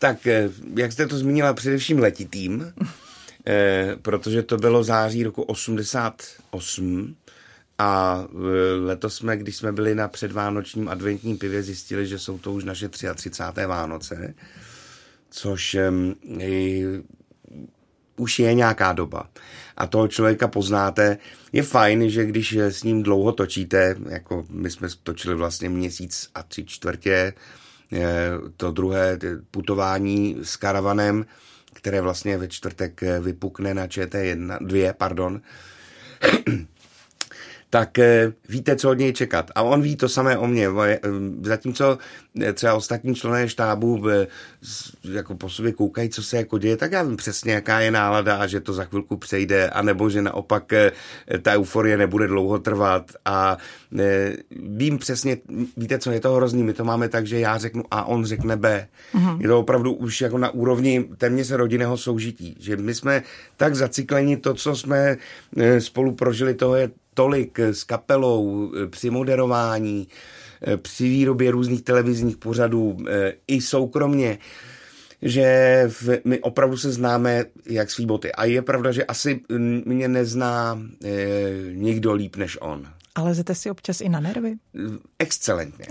[0.04, 2.72] tak, eh, jak jste to zmínila, především letitým,
[3.46, 7.16] eh, protože to bylo září roku 88
[7.78, 12.52] a e, letos jsme, když jsme byli na předvánočním adventním pivě, zjistili, že jsou to
[12.52, 13.66] už naše 33.
[13.66, 14.34] Vánoce,
[15.30, 15.76] což
[18.16, 19.28] už je nějaká doba.
[19.76, 21.18] A toho člověka poznáte.
[21.52, 26.42] Je fajn, že když s ním dlouho točíte, jako my jsme točili vlastně měsíc a
[26.42, 27.32] tři čtvrtě,
[28.56, 29.18] to druhé
[29.50, 31.26] putování s karavanem,
[31.72, 35.40] které vlastně ve čtvrtek vypukne na ČT1, dvě, pardon,
[37.74, 39.50] tak eh, víte, co od něj čekat.
[39.54, 40.68] A on ví to samé o mě.
[40.68, 41.00] Eh,
[41.42, 41.98] zatímco
[42.40, 44.02] eh, třeba ostatní členové štábu
[45.04, 48.36] jako po sobě koukají, co se jako děje, tak já vím přesně, jaká je nálada
[48.36, 50.72] a že to za chvilku přejde, anebo že naopak
[51.42, 53.58] ta euforie nebude dlouho trvat a
[54.50, 55.36] vím přesně,
[55.76, 58.56] víte, co je to hrozný, my to máme tak, že já řeknu A, on řekne
[58.56, 58.86] B.
[59.14, 59.40] Mm-hmm.
[59.40, 63.22] Je to opravdu už jako na úrovni téměř rodinného soužití, že my jsme
[63.56, 65.16] tak zacikleni, to, co jsme
[65.78, 70.08] spolu prožili, toho je tolik s kapelou eh, při moderování,
[70.62, 74.38] eh, při výrobě různých televizních pořadů eh, i soukromně,
[75.22, 75.90] že
[76.24, 78.32] my opravdu se známe jak svý boty.
[78.32, 79.40] A je pravda, že asi
[79.84, 80.82] mě nezná
[81.72, 82.86] nikdo líp než on.
[83.14, 84.54] Ale lezete si občas i na nervy?
[85.18, 85.86] Excelentně.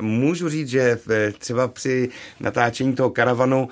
[0.00, 0.98] Můžu říct, že
[1.38, 2.08] třeba při
[2.40, 3.68] natáčení toho karavanu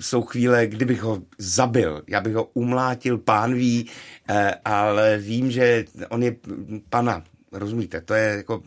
[0.00, 3.90] jsou chvíle, kdybych ho zabil, já bych ho umlátil, pán ví,
[4.64, 6.36] ale vím, že on je
[6.88, 8.62] pana, rozumíte, to je jako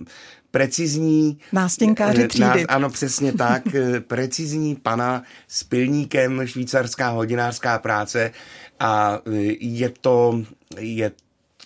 [0.51, 1.39] precizní...
[1.53, 2.45] Nástěnkáři třídy.
[2.45, 3.63] Nás, ano, přesně tak.
[4.07, 8.31] precizní pana s pilníkem, švýcarská hodinářská práce
[8.79, 9.19] a
[9.59, 10.41] je to,
[10.79, 11.11] je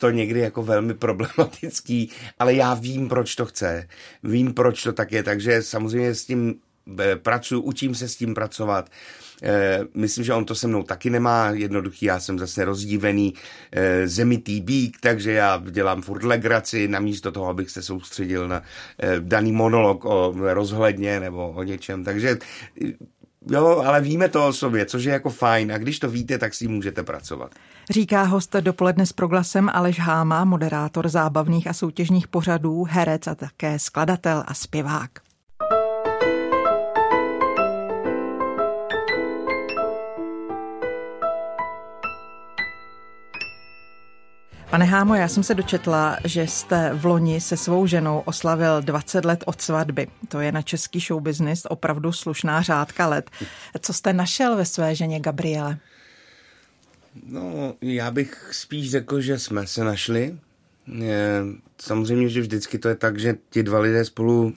[0.02, 2.10] to někdy jako velmi problematický,
[2.40, 3.88] ale já vím, proč to chce.
[4.24, 6.56] Vím, proč to tak je, takže samozřejmě s tím
[7.22, 8.90] pracuji, učím se s tím pracovat.
[9.94, 13.34] Myslím, že on to se mnou taky nemá jednoduchý, já jsem zase rozdívený
[14.06, 18.64] zemitý bík, takže já dělám furt legraci, namísto toho, abych se soustředil na
[19.20, 22.04] daný monolog o rozhledně nebo o něčem.
[22.04, 22.38] Takže
[23.50, 26.54] Jo, ale víme to o sobě, což je jako fajn a když to víte, tak
[26.54, 27.52] si můžete pracovat.
[27.90, 33.80] Říká host dopoledne s proglasem Aleš Háma, moderátor zábavných a soutěžních pořadů, herec a také
[33.80, 35.10] skladatel a zpěvák.
[44.72, 49.26] Pane Hámo, já jsem se dočetla, že jste v loni se svou ženou oslavil 20
[49.26, 50.08] let od svatby.
[50.28, 53.32] To je na český show business opravdu slušná řádka let.
[53.80, 55.78] Co jste našel ve své ženě Gabriele?
[57.26, 60.38] No, já bych spíš řekl, že jsme se našli.
[61.82, 64.54] Samozřejmě, že vždycky to je tak, že ti dva lidé spolu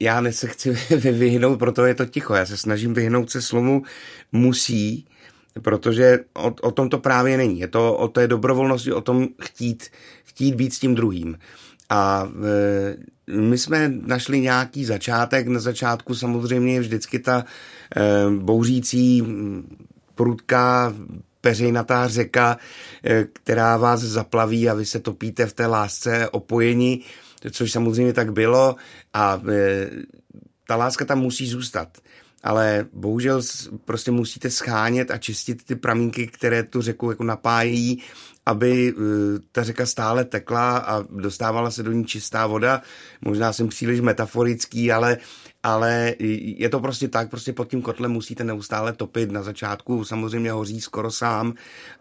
[0.00, 0.70] já se chci
[1.12, 2.34] vyhnout, proto je to ticho.
[2.34, 3.82] Já se snažím vyhnout se slovu
[4.32, 5.06] musí,
[5.62, 7.60] protože o, o tom to právě není.
[7.60, 9.88] Je to o té dobrovolnosti, o tom chtít,
[10.24, 11.38] chtít být s tím druhým.
[11.90, 12.96] A e,
[13.36, 15.48] my jsme našli nějaký začátek.
[15.48, 17.44] Na začátku samozřejmě je vždycky ta
[17.96, 19.26] e, bouřící
[20.14, 20.94] prudká
[21.40, 22.58] peřejnatá řeka,
[23.04, 27.00] e, která vás zaplaví a vy se topíte v té lásce opojení,
[27.50, 28.76] což samozřejmě tak bylo
[29.14, 29.90] a e,
[30.66, 31.88] ta láska tam musí zůstat
[32.42, 33.42] ale bohužel
[33.84, 38.02] prostě musíte schánět a čistit ty pramínky, které tu řeku jako napájejí,
[38.46, 39.02] aby eh,
[39.52, 42.82] ta řeka stále tekla a dostávala se do ní čistá voda.
[43.20, 45.18] Možná jsem příliš metaforický, ale,
[45.62, 49.30] ale je to prostě tak, prostě pod tím kotlem musíte neustále topit.
[49.30, 51.54] Na začátku samozřejmě hoří skoro sám,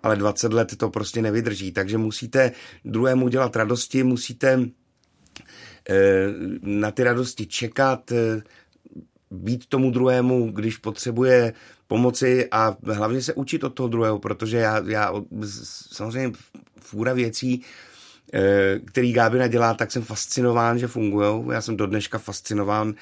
[0.04, 1.72] ale 20 let to prostě nevydrží.
[1.72, 2.52] Takže musíte
[2.86, 4.66] druhému dělat radosti, musíte
[5.90, 6.28] eh,
[6.62, 8.42] na ty radosti čekat, eh,
[9.32, 11.54] být tomu druhému, když potřebuje
[11.88, 15.14] pomoci a hlavně se učit od toho druhého, protože já, já
[15.92, 16.38] samozřejmě
[16.80, 17.62] fůra věcí,
[18.34, 21.46] eh, který Gábina dělá, tak jsem fascinován, že fungují.
[21.52, 22.94] Já jsem do dneška fascinován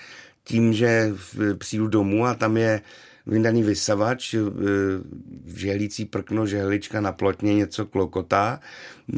[0.44, 1.14] tím, že
[1.58, 2.82] přijdu domů a tam je
[3.28, 4.40] vyndaný vysavač, eh,
[5.46, 8.60] žehlící prkno, žehlička na plotně, něco klokotá,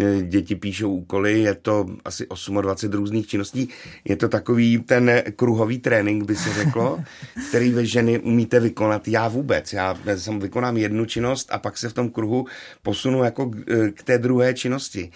[0.02, 2.28] eh, děti píšou úkoly, je to asi
[2.62, 3.70] 28 různých činností.
[4.06, 7.04] Je to takový ten kruhový trénink, by se řeklo,
[7.50, 9.08] který ve ženy umíte vykonat.
[9.08, 9.74] Já vůbec.
[9.74, 12.46] Já jsem vykonám jednu činnost a pak se v tom kruhu
[12.82, 15.12] posunu jako eh, k té druhé činnosti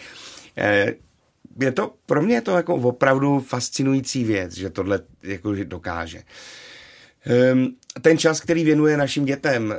[1.59, 6.23] je to, pro mě je to jako opravdu fascinující věc, že tohle jako že dokáže.
[7.25, 7.67] Ehm,
[8.01, 9.77] ten čas, který věnuje našim dětem, eh,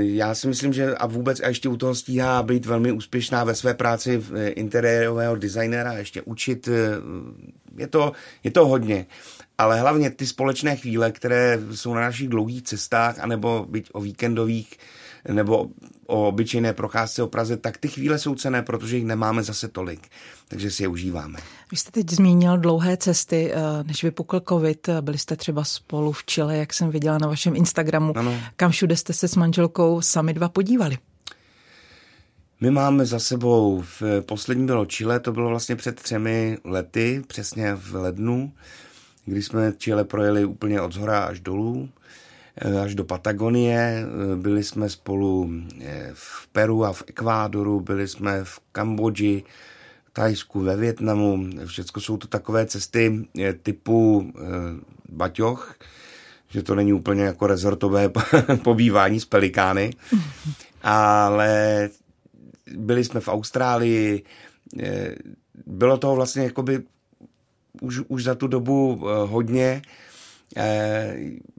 [0.00, 3.54] já si myslím, že a vůbec a ještě u toho stíhá být velmi úspěšná ve
[3.54, 6.72] své práci eh, interiérového designéra, ještě učit, eh,
[7.76, 8.12] je to,
[8.44, 9.06] je to hodně.
[9.58, 14.78] Ale hlavně ty společné chvíle, které jsou na našich dlouhých cestách, anebo být o víkendových,
[15.28, 15.68] nebo
[16.06, 20.08] o obyčejné procházce o Praze, tak ty chvíle jsou cené, protože jich nemáme zase tolik,
[20.48, 21.38] takže si je užíváme.
[21.70, 26.24] Vy jste teď zmínil dlouhé cesty, eh, než vypukl covid, byli jste třeba spolu v
[26.24, 28.18] Chile, jak jsem viděla na vašem Instagramu.
[28.18, 28.34] Ano.
[28.56, 30.98] Kam všude jste se s manželkou sami dva podívali?
[32.62, 37.74] My máme za sebou, v poslední bylo Chile, to bylo vlastně před třemi lety, přesně
[37.74, 38.52] v lednu,
[39.24, 41.88] kdy jsme Chile projeli úplně od zhora až dolů.
[42.56, 43.78] Eh, až do Patagonie.
[43.78, 49.44] Eh, byli jsme spolu eh, v Peru a v Ekvádoru, byli jsme v Kambodži,
[50.12, 51.46] Tajsku, ve Větnamu.
[51.66, 53.28] Všechno jsou to takové cesty
[53.62, 54.32] typu
[55.08, 55.74] baťoch,
[56.48, 58.10] že to není úplně jako rezortové
[58.64, 59.90] pobývání s pelikány,
[60.82, 61.88] ale
[62.76, 64.22] byli jsme v Austrálii,
[65.66, 66.82] bylo toho vlastně jakoby
[67.80, 69.82] už, už za tu dobu hodně,
[70.56, 71.16] Eh,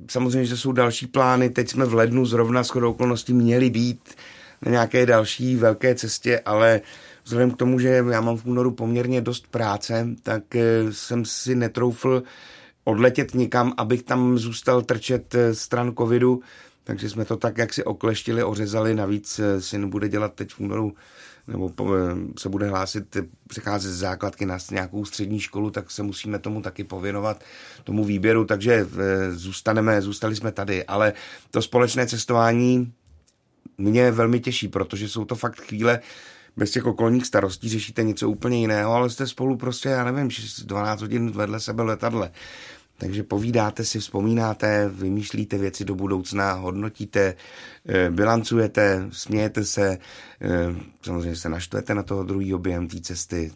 [0.09, 1.49] samozřejmě, že jsou další plány.
[1.49, 4.15] Teď jsme v lednu zrovna s okolností měli být
[4.61, 6.81] na nějaké další velké cestě, ale
[7.23, 11.55] vzhledem k tomu, že já mám v únoru poměrně dost práce, tak eh, jsem si
[11.55, 12.23] netroufl
[12.83, 16.41] odletět nikam, abych tam zůstal trčet eh, stran covidu,
[16.91, 18.95] takže jsme to tak jak si okleštili, ořezali.
[18.95, 20.93] Navíc syn bude dělat teď v únoru
[21.47, 21.71] nebo
[22.39, 26.83] se bude hlásit, přecházet z základky na nějakou střední školu, tak se musíme tomu taky
[26.83, 27.43] pověnovat,
[27.83, 28.87] tomu výběru, takže
[29.31, 31.13] zůstaneme, zůstali jsme tady, ale
[31.51, 32.93] to společné cestování
[33.77, 35.99] mě velmi těší, protože jsou to fakt chvíle,
[36.57, 40.29] bez těch okolních starostí řešíte něco úplně jiného, ale jste spolu prostě, já nevím,
[40.63, 42.31] 12 hodin vedle sebe letadle.
[43.01, 47.33] Takže povídáte si, vzpomínáte, vymýšlíte věci do budoucna, hodnotíte,
[47.89, 49.97] eh, bilancujete, smějete se,
[50.41, 50.47] eh,
[51.01, 53.51] samozřejmě se naštvete na toho druhého během té cesty.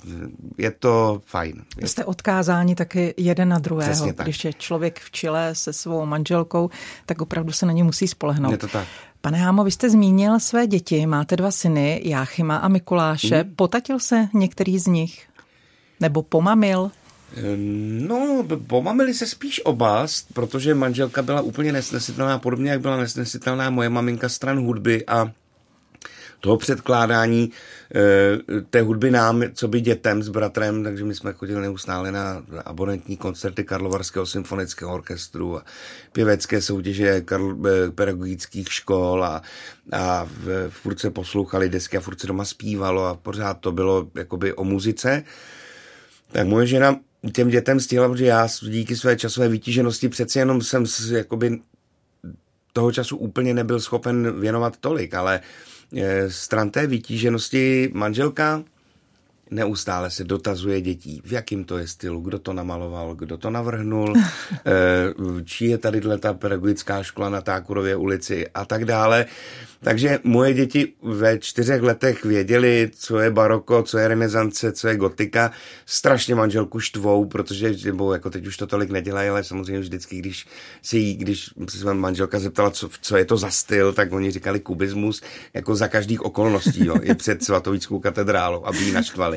[0.57, 1.63] Je to fajn.
[1.77, 4.07] Je Jste odkázáni taky jeden na druhého.
[4.23, 6.69] Když je člověk v Chile se svou manželkou,
[7.05, 8.51] tak opravdu se na ně musí spolehnout.
[8.51, 8.87] Je to tak.
[9.21, 13.43] Pane Hámo, vy jste zmínil své děti, máte dva syny, Jáchyma a Mikuláše.
[13.43, 13.55] Mm.
[13.55, 15.27] Potatil se některý z nich?
[15.99, 16.91] Nebo pomamil?
[18.07, 23.89] No, pomamili se spíš oba, protože manželka byla úplně nesnesitelná, podobně jak byla nesnesitelná moje
[23.89, 25.31] maminka stran hudby a
[26.39, 27.51] toho předkládání
[27.95, 32.43] e, té hudby nám, co by dětem s bratrem, takže my jsme chodili neustále na
[32.65, 35.65] abonentní koncerty Karlovarského symfonického orchestru a
[36.11, 39.41] pěvecké soutěže Karl, e, pedagogických škol a,
[39.91, 44.07] a v, furt se poslouchali desky a furt se doma zpívalo a pořád to bylo
[44.15, 45.23] jakoby o muzice.
[46.31, 46.99] Tak moje žena
[47.33, 51.59] těm dětem stihla, protože já díky své časové vytíženosti přeci jenom jsem jakoby
[52.73, 55.39] toho času úplně nebyl schopen věnovat tolik, ale
[55.97, 58.63] eh, stran té vytíženosti manželka
[59.51, 64.13] neustále se dotazuje dětí, v jakým to je stylu, kdo to namaloval, kdo to navrhnul,
[64.65, 69.25] eh, čí je tady ta pedagogická škola na Tákurově ulici a tak dále.
[69.85, 74.95] Takže moje děti ve čtyřech letech věděli, co je baroko, co je renesance, co je
[74.95, 75.51] gotika.
[75.85, 80.47] Strašně manželku štvou, protože, nebo jako teď už to tolik nedělají, ale samozřejmě vždycky, když
[80.81, 84.59] se jí, když se manželka zeptala, co, co je to za styl, tak oni říkali
[84.59, 85.21] kubismus,
[85.53, 89.34] jako za každých okolností, jo, i před Svatovíckou katedrálou, aby ji naštvali.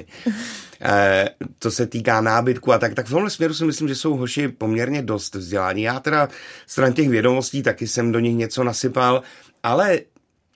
[0.81, 4.17] E, to se týká nábytku a tak, tak v tomhle směru si myslím, že jsou
[4.17, 5.83] hoši poměrně dost vzdělání.
[5.83, 6.29] Já teda
[6.67, 9.23] stran těch vědomostí taky jsem do nich něco nasypal,
[9.63, 10.01] ale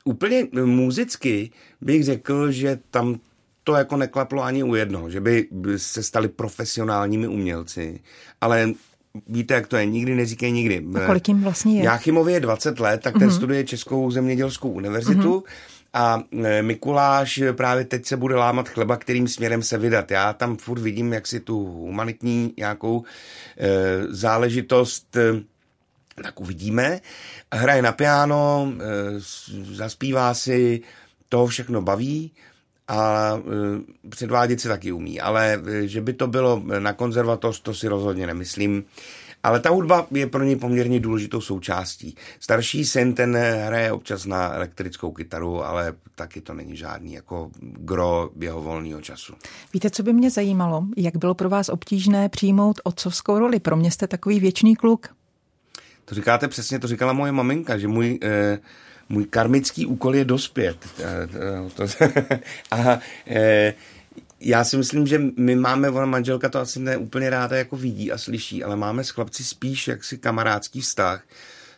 [0.05, 1.51] úplně muzicky
[1.81, 3.21] bych řekl, že tam
[3.65, 8.01] to jako neklaplo ani u jednoho, že by se stali profesionálními umělci,
[8.41, 8.73] ale
[9.29, 10.85] víte, jak to je, nikdy neříkej nikdy.
[10.95, 11.85] A kolik jim vlastně je?
[11.85, 13.37] Jáchymovi je 20 let, tak ten mm-hmm.
[13.37, 15.51] studuje Českou zemědělskou univerzitu mm-hmm.
[15.95, 20.11] A e, Mikuláš právě teď se bude lámat chleba, kterým směrem se vydat.
[20.11, 23.05] Já tam furt vidím, jak si tu humanitní nějakou
[23.59, 23.69] e,
[24.09, 25.53] záležitost e,
[26.23, 27.01] tak uvidíme.
[27.53, 28.83] Hraje na piano, eh,
[29.73, 30.81] zaspívá si,
[31.29, 32.33] to všechno baví
[32.89, 35.21] a eh, předvádět si taky umí.
[35.21, 38.85] Ale eh, že by to bylo na konzervatoř, to si rozhodně nemyslím.
[39.43, 42.15] Ale ta hudba je pro něj poměrně důležitou součástí.
[42.41, 48.31] Starší syn ten hraje občas na elektrickou kytaru, ale taky to není žádný jako gro
[48.41, 49.35] jeho volného času.
[49.75, 50.85] Víte, co by mě zajímalo?
[50.97, 53.61] Jak bylo pro vás obtížné přijmout otcovskou roli?
[53.61, 55.09] Pro mě jste takový věčný kluk.
[56.05, 58.59] To říkáte přesně, to říkala moje maminka, že můj, eh,
[59.09, 60.77] můj karmický úkol je dospět.
[60.99, 61.29] Eh,
[61.75, 61.85] to,
[62.71, 63.75] a eh,
[64.45, 68.13] já si myslím, že my máme, ona manželka to asi ne úplně ráda jako vidí
[68.13, 71.23] a slyší, ale máme s chlapci spíš jaksi kamarádský vztah.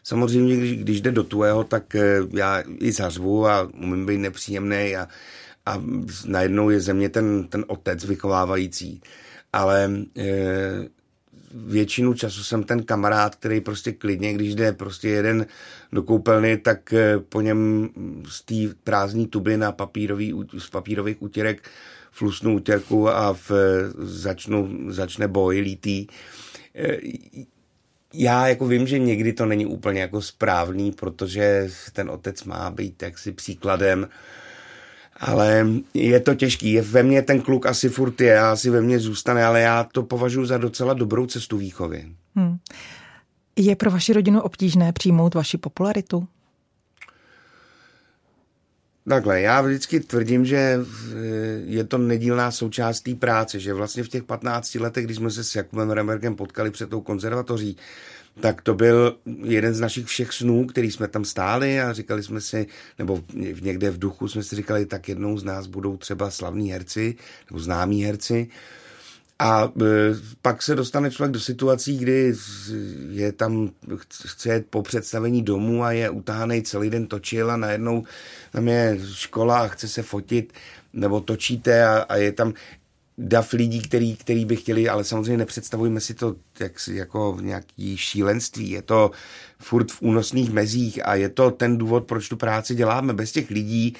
[0.03, 4.97] Samozřejmě, když, když jde do tuého, tak eh, já i zařvu a umím být nepříjemný
[4.97, 5.09] a,
[5.67, 5.83] a
[6.27, 9.01] najednou je ze mě ten, ten otec vychovávající.
[9.53, 10.89] Ale eh,
[11.55, 15.47] většinu času jsem ten kamarád, který prostě klidně, když jde prostě jeden
[15.93, 17.89] do koupelny, tak eh, po něm
[18.29, 21.23] z té prázdní tuby na papírový, z papírových
[22.15, 23.51] flusnu útěrku a v,
[23.99, 26.07] začnu, začne boj lítý.
[26.75, 26.97] Eh,
[28.15, 33.03] já jako vím, že někdy to není úplně jako správný, protože ten otec má být
[33.03, 34.09] jaksi příkladem,
[35.17, 36.73] ale je to těžký.
[36.73, 40.03] Je ve mně ten kluk asi furt je, asi ve mně zůstane, ale já to
[40.03, 42.07] považuji za docela dobrou cestu výchovy.
[42.35, 42.59] Hmm.
[43.57, 46.29] Je pro vaši rodinu obtížné přijmout vaši popularitu?
[49.09, 50.79] Takhle, já vždycky tvrdím, že
[51.65, 55.45] je to nedílná součást té práce, že vlastně v těch 15 letech, když jsme se
[55.45, 57.77] s Jakubem Rembergem potkali před tou konzervatoří,
[58.41, 62.41] tak to byl jeden z našich všech snů, který jsme tam stáli a říkali jsme
[62.41, 62.67] si,
[62.99, 63.23] nebo
[63.61, 67.17] někde v duchu jsme si říkali, tak jednou z nás budou třeba slavní herci
[67.51, 68.49] nebo známí herci.
[69.39, 69.87] A e,
[70.43, 72.35] pak se dostane člověk do situací, kdy
[73.11, 73.71] je tam,
[74.25, 78.05] chce jet po představení domů a je utáhaný celý den točil a najednou
[78.53, 80.53] tam je škola a chce se fotit,
[80.93, 82.55] nebo točíte a, a je tam
[83.19, 88.71] dav lidí, který, který by chtěli, ale samozřejmě nepředstavujeme si to jak, jako nějaký šílenství.
[88.71, 89.11] Je to
[89.59, 93.13] furt v únosných mezích a je to ten důvod, proč tu práci děláme.
[93.13, 93.97] Bez těch lidí,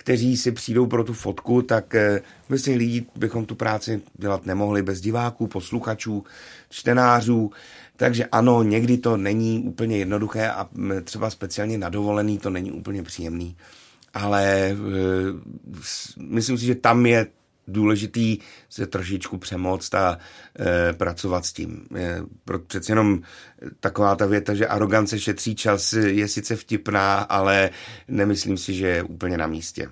[0.00, 4.46] kteří si přijdou pro tu fotku, tak eh, bez těch lidí bychom tu práci dělat
[4.46, 6.24] nemohli, bez diváků, posluchačů,
[6.70, 7.50] čtenářů.
[7.96, 10.68] Takže ano, někdy to není úplně jednoduché a
[11.04, 13.56] třeba speciálně na dovolený to není úplně příjemný.
[14.14, 14.76] Ale e,
[16.16, 17.26] myslím si, že tam je
[17.72, 20.18] důležitý se trošičku přemoct a
[20.58, 21.86] e, pracovat s tím.
[21.96, 23.20] E, pro, přeci jenom
[23.80, 27.70] taková ta věta, že arogance šetří čas je sice vtipná, ale
[28.08, 29.90] nemyslím si, že je úplně na místě.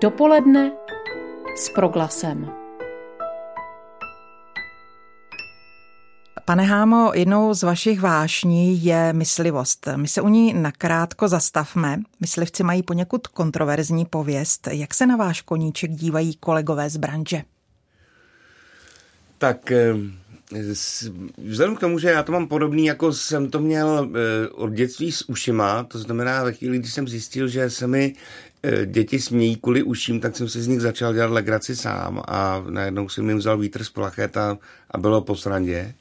[0.00, 0.72] Dopoledne
[1.56, 2.63] s proglasem.
[6.46, 9.88] Pane Hámo, jednou z vašich vášní je myslivost.
[9.96, 12.00] My se u ní nakrátko zastavme.
[12.20, 14.68] Myslivci mají poněkud kontroverzní pověst.
[14.70, 17.42] Jak se na váš koníček dívají kolegové z branže?
[19.38, 19.94] Tak eh,
[21.38, 25.12] vzhledem k tomu, že já to mám podobný, jako jsem to měl eh, od dětství
[25.12, 28.14] s ušima, to znamená ve chvíli, když jsem zjistil, že se mi
[28.62, 32.64] eh, děti smějí kvůli uším, tak jsem si z nich začal dělat legraci sám a
[32.70, 34.58] najednou jsem jim vzal vítr z plachet a,
[34.90, 35.94] a bylo po srandě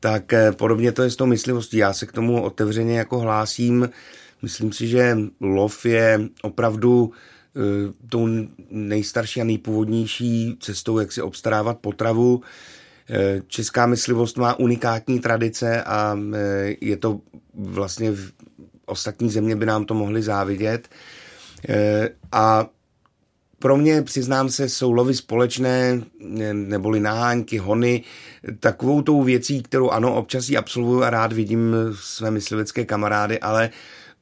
[0.00, 1.76] tak eh, podobně to je s tou myslivostí.
[1.76, 3.90] Já se k tomu otevřeně jako hlásím.
[4.42, 7.12] Myslím si, že lov je opravdu
[7.56, 7.60] eh,
[8.08, 8.28] tou
[8.70, 12.42] nejstarší a nejpůvodnější cestou, jak si obstarávat potravu.
[13.10, 16.18] Eh, česká myslivost má unikátní tradice a
[16.80, 17.20] je to
[17.54, 18.32] vlastně v
[18.86, 20.88] ostatní země by nám to mohli závidět.
[22.32, 22.68] A
[23.58, 26.02] pro mě, přiznám se, jsou lovy společné,
[26.52, 28.02] neboli naháňky, hony,
[28.60, 33.70] takovou tou věcí, kterou ano, občas ji absolvuju a rád vidím své myslivecké kamarády, ale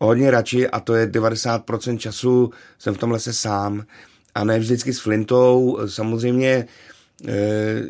[0.00, 3.84] hodně radši, a to je 90% času, jsem v tom lese sám
[4.34, 5.78] a ne vždycky s flintou.
[5.86, 6.66] Samozřejmě
[7.28, 7.82] eh,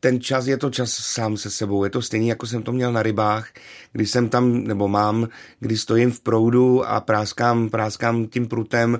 [0.00, 1.84] ten čas je to čas sám se sebou.
[1.84, 3.48] Je to stejný, jako jsem to měl na rybách,
[3.92, 5.28] když jsem tam, nebo mám,
[5.60, 8.98] když stojím v proudu a práskám, práskám tím prutem,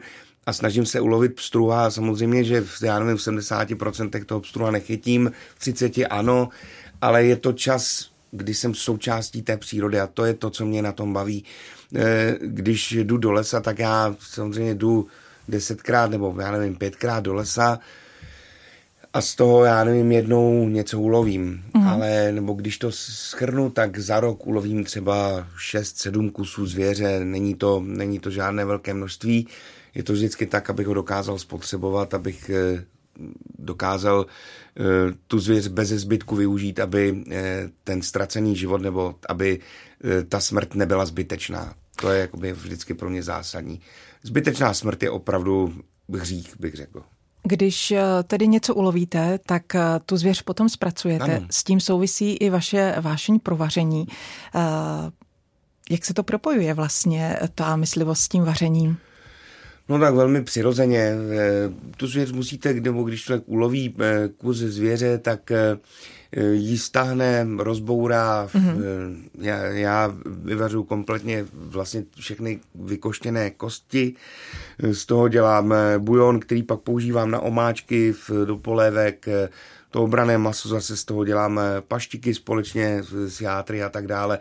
[0.49, 4.71] a snažím se ulovit pstruha a samozřejmě, že v, já nevím, v 70% toho pstruha
[4.71, 6.49] nechytím, v 30 ano,
[7.01, 10.83] ale je to čas, kdy jsem součástí té přírody a to je to, co mě
[10.83, 11.45] na tom baví.
[11.97, 15.07] Eh, když jdu do lesa, tak já samozřejmě jdu
[15.49, 17.79] desetkrát nebo já nevím, pětkrát do lesa
[19.15, 21.65] a z toho, já nevím, jednou něco ulovím.
[21.75, 21.89] Mm.
[21.89, 27.83] Ale, nebo když to schrnu, tak za rok ulovím třeba 6-7 kusů zvěře, není to,
[27.87, 29.49] není to žádné velké množství
[29.95, 32.85] je to vždycky tak, abych ho dokázal spotřebovat, abych eh,
[33.59, 34.83] dokázal eh,
[35.27, 39.61] tu zvěř bez zbytku využít, aby eh, ten ztracený život nebo aby
[40.29, 41.75] ta smrt nebyla zbytečná.
[42.01, 43.81] To je jakoby vždycky pro mě zásadní.
[44.23, 45.75] Zbytečná smrt je opravdu
[46.15, 47.03] hřích, bych řekl.
[47.43, 49.63] Když tedy něco ulovíte, tak
[50.07, 51.37] tu zvěř potom zpracujete.
[51.37, 51.47] Ano.
[51.51, 54.07] S tím souvisí i vaše vášení pro vaření.
[55.91, 58.99] Jak se to propojuje vlastně, ta myslivost s tím vařením?
[59.89, 60.99] No tak velmi přirozeně.
[60.99, 65.79] Eh, tu zvěř musíte, nebo když člověk uloví eh, kus zvěře, tak eh,
[66.53, 68.47] jí stáhne, rozbourá.
[68.47, 69.17] Mm-hmm.
[69.39, 74.15] Já, já vyvařu kompletně vlastně všechny vykoštěné kosti.
[74.93, 78.15] Z toho dělám bujon, který pak používám na omáčky,
[78.45, 79.27] do polévek.
[79.91, 84.39] To obrané maso zase z toho dělám paštiky společně s játry a tak dále.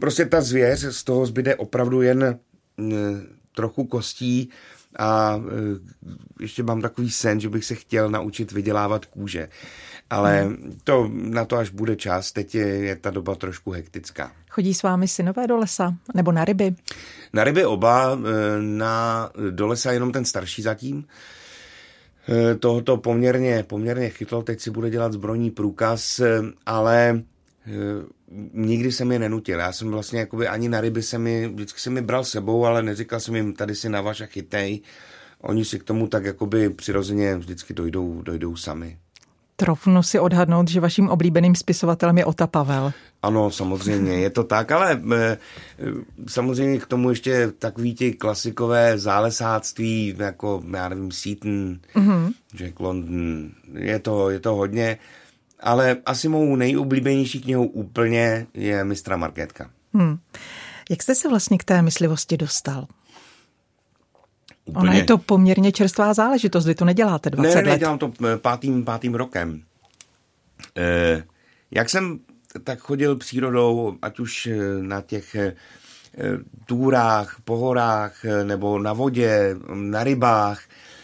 [0.00, 2.38] Prostě ta zvěř, z toho zbyde opravdu jen
[3.58, 4.50] trochu kostí
[4.98, 9.48] a e, ještě mám takový sen, že bych se chtěl naučit vydělávat kůže.
[10.10, 10.78] Ale hmm.
[10.84, 14.32] to na to až bude čas, teď je, je ta doba trošku hektická.
[14.50, 15.94] Chodí s vámi synové do lesa?
[16.14, 16.74] Nebo na ryby?
[17.32, 21.04] Na ryby oba, e, na, do lesa jenom ten starší zatím.
[22.28, 26.20] E, tohoto poměrně, poměrně chytlo, teď si bude dělat zbrojní průkaz,
[26.66, 27.22] ale
[28.52, 29.58] nikdy jsem je nenutil.
[29.58, 32.82] Já jsem vlastně jakoby ani na ryby jsem mi, vždycky jsem mi bral sebou, ale
[32.82, 34.80] neříkal jsem jim, tady si navaž a chytej.
[35.40, 38.98] Oni si k tomu tak jakoby přirozeně vždycky dojdou, dojdou sami.
[39.56, 42.92] Trofnu si odhadnout, že vaším oblíbeným spisovatelem je Ota Pavel.
[43.22, 45.38] Ano, samozřejmě, je to tak, ale e,
[46.28, 52.32] samozřejmě k tomu ještě takový ti klasikové zálesáctví, jako, já nevím, Seaton, mm-hmm.
[52.56, 54.98] Jack London, je to, je to hodně
[55.60, 59.70] ale asi mou nejoblíbenější knihou úplně je Mistra Markétka.
[59.94, 60.18] Hmm.
[60.90, 62.86] Jak jste se vlastně k té myslivosti dostal?
[64.64, 64.82] Úplně.
[64.82, 67.64] Ona je to poměrně čerstvá záležitost, vy to neděláte 20 ne, let.
[67.64, 69.62] Ne, nedělám to eh, pátým, pátým rokem.
[70.76, 71.22] E,
[71.70, 72.18] jak jsem
[72.64, 75.54] tak chodil přírodou, ať už eh, na těch e,
[76.66, 80.97] túrách, po horách, nebo na vodě, na rybách, Eh,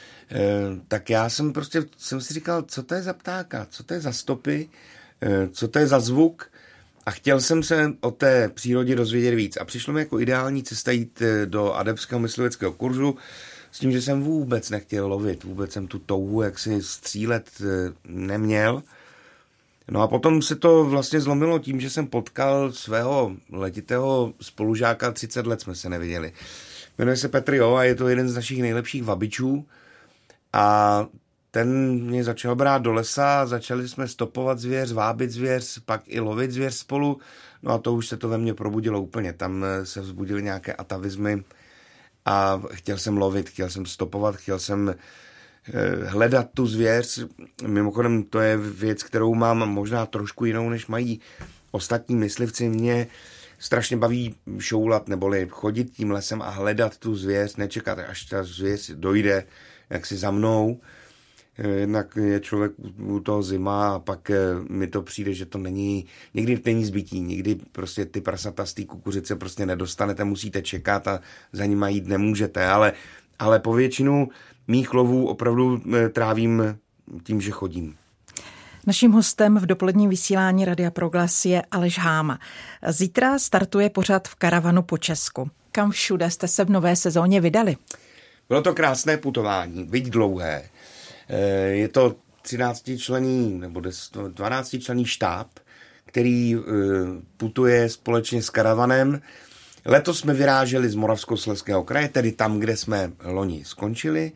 [0.88, 4.00] tak já jsem prostě, jsem si říkal, co to je za ptáka, co to je
[4.00, 4.68] za stopy,
[5.22, 6.50] eh, co to je za zvuk
[7.06, 10.90] a chtěl jsem se o té přírodě dozvědět víc a přišlo mi jako ideální cesta
[10.90, 13.16] jít eh, do adepského mysliveckého kurzu
[13.72, 17.50] s tím, že jsem vůbec nechtěl lovit, vůbec jsem tu touhu jak si střílet
[18.04, 18.82] neměl.
[19.88, 25.46] No a potom se to vlastně zlomilo tím, že jsem potkal svého letitého spolužáka, 30
[25.46, 26.32] let jsme se neviděli
[26.98, 29.66] Jmenuje se Petr Jo a je to jeden z našich nejlepších vabičů.
[30.54, 31.06] A
[31.50, 36.50] ten mě začal brát do lesa, začali jsme stopovat zvěř, vábit zvěř, pak i lovit
[36.50, 37.18] zvěř spolu.
[37.62, 39.32] No a to už se to ve mně probudilo úplně.
[39.32, 41.44] Tam eh, se vzbudily nějaké atavizmy
[42.24, 44.94] a chtěl jsem lovit, chtěl jsem stopovat, chtěl jsem
[45.74, 47.26] eh, hledat tu zvěř.
[47.66, 51.20] Mimochodem to je věc, kterou mám možná trošku jinou, než mají
[51.70, 52.68] ostatní myslivci.
[52.68, 53.06] Mě
[53.58, 58.90] strašně baví šoulat neboli chodit tím lesem a hledat tu zvěř, nečekat, až ta zvěř
[58.90, 59.46] dojde
[59.90, 60.80] jak si za mnou.
[61.58, 65.58] Eh, jednak je člověk u toho zima a pak eh, mi to přijde, že to
[65.58, 71.08] není, někdy není zbytí, někdy prostě ty prasata z té kukuřice prostě nedostanete, musíte čekat
[71.08, 71.20] a
[71.52, 72.92] za nima jít nemůžete, ale,
[73.38, 74.28] ale po většinu
[74.68, 76.78] mých lovů opravdu eh, trávím
[77.22, 77.96] tím, že chodím.
[78.86, 82.38] Naším hostem v dopoledním vysílání Radia Proglas je Aleš Háma.
[82.88, 85.50] Zítra startuje pořad v karavanu po Česku.
[85.72, 87.76] Kam všude jste se v nové sezóně vydali?
[88.48, 90.62] Bylo to krásné putování, byť dlouhé.
[91.28, 91.38] Eh,
[91.68, 93.82] je to 13 člení nebo
[94.28, 95.48] 12 člení štáb,
[96.04, 96.60] který eh,
[97.36, 99.20] putuje společně s karavanem.
[99.84, 104.32] Letos jsme vyráželi z Moravskoslezského kraje, tedy tam, kde jsme loni skončili.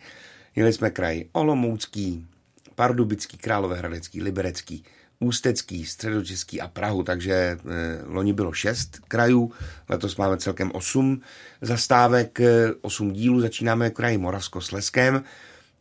[0.56, 2.26] Jeli jsme kraj Olomoucký,
[2.74, 4.84] Pardubický, Královéhradecký, Liberecký,
[5.20, 7.58] Ústecký, Středočeský a Prahu, takže eh,
[8.06, 9.52] loni bylo šest krajů,
[9.88, 11.20] letos máme celkem osm
[11.60, 12.38] zastávek,
[12.80, 15.24] osm dílů, začínáme kraji Moravskoslezském.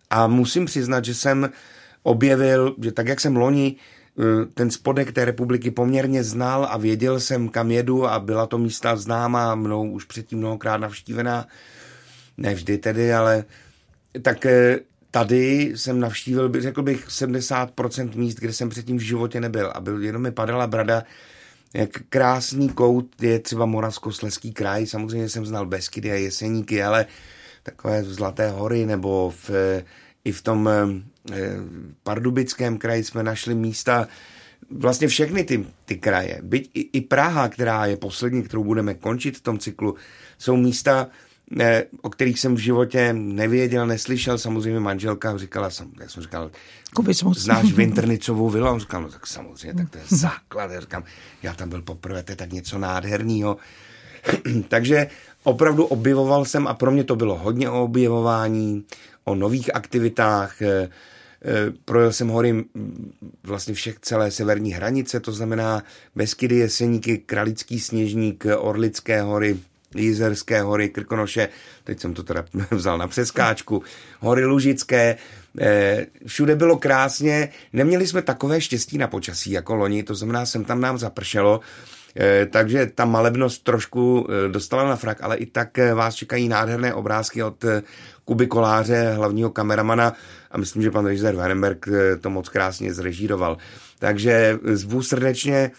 [0.09, 1.49] A musím přiznat, že jsem
[2.03, 7.19] objevil, že tak jak jsem loni eh, ten spodek té republiky poměrně znal a věděl
[7.19, 11.47] jsem, kam jedu a byla to místa známá mnou už předtím mnohokrát navštívená,
[12.37, 13.43] ne vždy tedy, ale
[14.21, 14.79] tak eh,
[15.11, 19.71] tady jsem navštívil, řekl bych, 70% míst, kde jsem předtím v životě nebyl.
[19.75, 21.03] A byl, jenom mi padala brada,
[21.73, 27.05] jak krásný kout je třeba Moravskosleský kraj, samozřejmě jsem znal Beskydy a Jeseníky, ale
[27.63, 29.51] takové Zlaté hory nebo v,
[30.23, 31.35] i v tom eh,
[32.03, 34.07] pardubickém kraji jsme našli místa,
[34.71, 39.37] vlastně všechny ty, ty kraje, byť i, i Praha, která je poslední, kterou budeme končit
[39.37, 39.95] v tom cyklu,
[40.37, 41.07] jsou místa,
[42.01, 44.37] o kterých jsem v životě nevěděl, neslyšel.
[44.37, 46.51] Samozřejmě manželka říkala, jsem, jak jsem říkal,
[46.93, 47.37] Kubismus.
[47.37, 48.69] znáš Vinternicovou vilu?
[48.69, 50.71] On říkal, no tak samozřejmě, tak to je základ.
[50.71, 51.03] Já říkám,
[51.43, 53.57] já tam byl poprvé, to je tak něco nádherného.
[54.67, 55.07] Takže
[55.43, 58.83] opravdu objevoval jsem a pro mě to bylo hodně o objevování,
[59.23, 60.61] o nových aktivitách.
[60.61, 60.89] Eh,
[61.41, 62.65] eh, projel jsem hory
[63.43, 65.83] vlastně všech celé severní hranice, to znamená
[66.15, 69.57] Beskydy, Jeseníky, Kralický sněžník, Orlické hory,
[69.97, 71.49] Jízerské hory, Krkonoše,
[71.83, 73.83] teď jsem to teda vzal na přeskáčku,
[74.19, 75.17] hory Lužické,
[75.59, 80.65] eh, všude bylo krásně, neměli jsme takové štěstí na počasí jako loni, to znamená, sem
[80.65, 81.61] tam nám zapršelo,
[82.19, 86.93] Eh, takže ta malebnost trošku eh, dostala na frak, ale i tak vás čekají nádherné
[86.93, 87.65] obrázky od
[88.25, 90.13] Kuby Koláře, hlavního kameramana.
[90.51, 91.85] A myslím, že pan režisér Wernberg
[92.21, 93.57] to moc krásně zrežíroval.
[93.99, 95.71] Takže zvu srdečně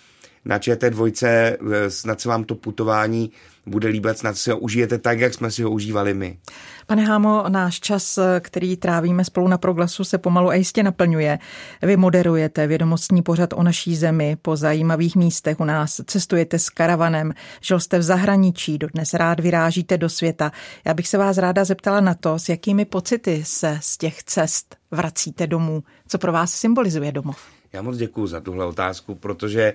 [0.44, 1.56] na ČT2,
[1.88, 3.32] snad se vám to putování
[3.68, 6.38] bude líbit, snad si ho užijete tak, jak jsme si ho užívali my.
[6.86, 11.38] Pane Hámo, náš čas, který trávíme spolu na proglasu, se pomalu a jistě naplňuje.
[11.82, 17.34] Vy moderujete vědomostní pořad o naší zemi po zajímavých místech u nás, cestujete s karavanem,
[17.60, 20.52] žil jste v zahraničí, dodnes rád vyrážíte do světa.
[20.84, 24.76] Já bych se vás ráda zeptala na to, s jakými pocity se z těch cest
[24.90, 25.82] vracíte domů.
[26.08, 27.38] Co pro vás symbolizuje domov?
[27.72, 29.74] Já moc děkuji za tuhle otázku, protože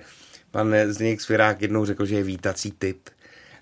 [0.50, 2.98] pan Zdeněk Svěrák jednou řekl, že je vítací typ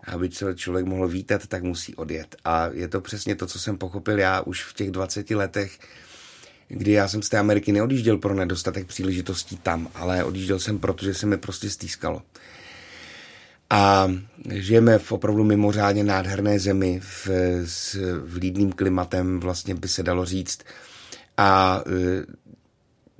[0.06, 2.36] aby člověk mohl vítat, tak musí odjet.
[2.44, 5.78] A je to přesně to, co jsem pochopil já už v těch 20 letech,
[6.68, 11.14] kdy já jsem z té Ameriky neodjížděl pro nedostatek příležitostí tam, ale odjížděl jsem, protože
[11.14, 12.22] se mi prostě stýskalo.
[13.70, 14.10] A
[14.50, 17.28] žijeme v opravdu mimořádně nádherné zemi v,
[17.64, 20.60] s vlídným klimatem, vlastně by se dalo říct.
[21.36, 22.24] A e,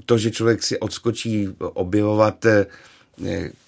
[0.07, 2.67] to, že člověk si odskočí objevovat e,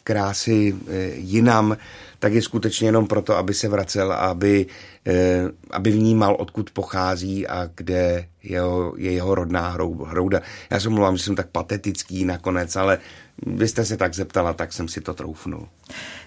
[0.04, 1.76] krásy e, jinam,
[2.24, 4.66] tak je skutečně jenom proto, aby se vracel a aby,
[5.06, 10.40] eh, aby vnímal, odkud pochází a kde jeho, je jeho rodná hrouda.
[10.70, 12.98] Já se mluvám, že jsem tak patetický nakonec, ale
[13.46, 15.68] vy jste se tak zeptala, tak jsem si to troufnul.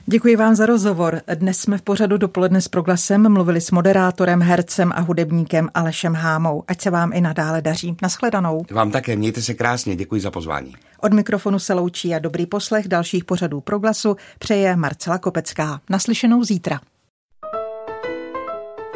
[0.09, 1.21] Děkuji vám za rozhovor.
[1.35, 6.63] Dnes jsme v pořadu dopoledne s proglasem mluvili s moderátorem, hercem a hudebníkem Alešem Hámou.
[6.67, 7.97] Ať se vám i nadále daří.
[8.01, 8.65] Naschledanou.
[8.71, 10.75] Vám také, mějte se krásně, děkuji za pozvání.
[11.01, 15.81] Od mikrofonu se loučí a dobrý poslech dalších pořadů proglasu přeje Marcela Kopecká.
[15.89, 16.79] Naslyšenou zítra.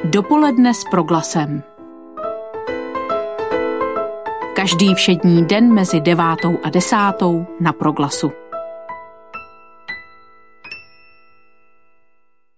[0.04, 1.64] Dopoledne s proglasem.
[4.56, 8.32] Každý všední den mezi devátou a desátou na proglasu.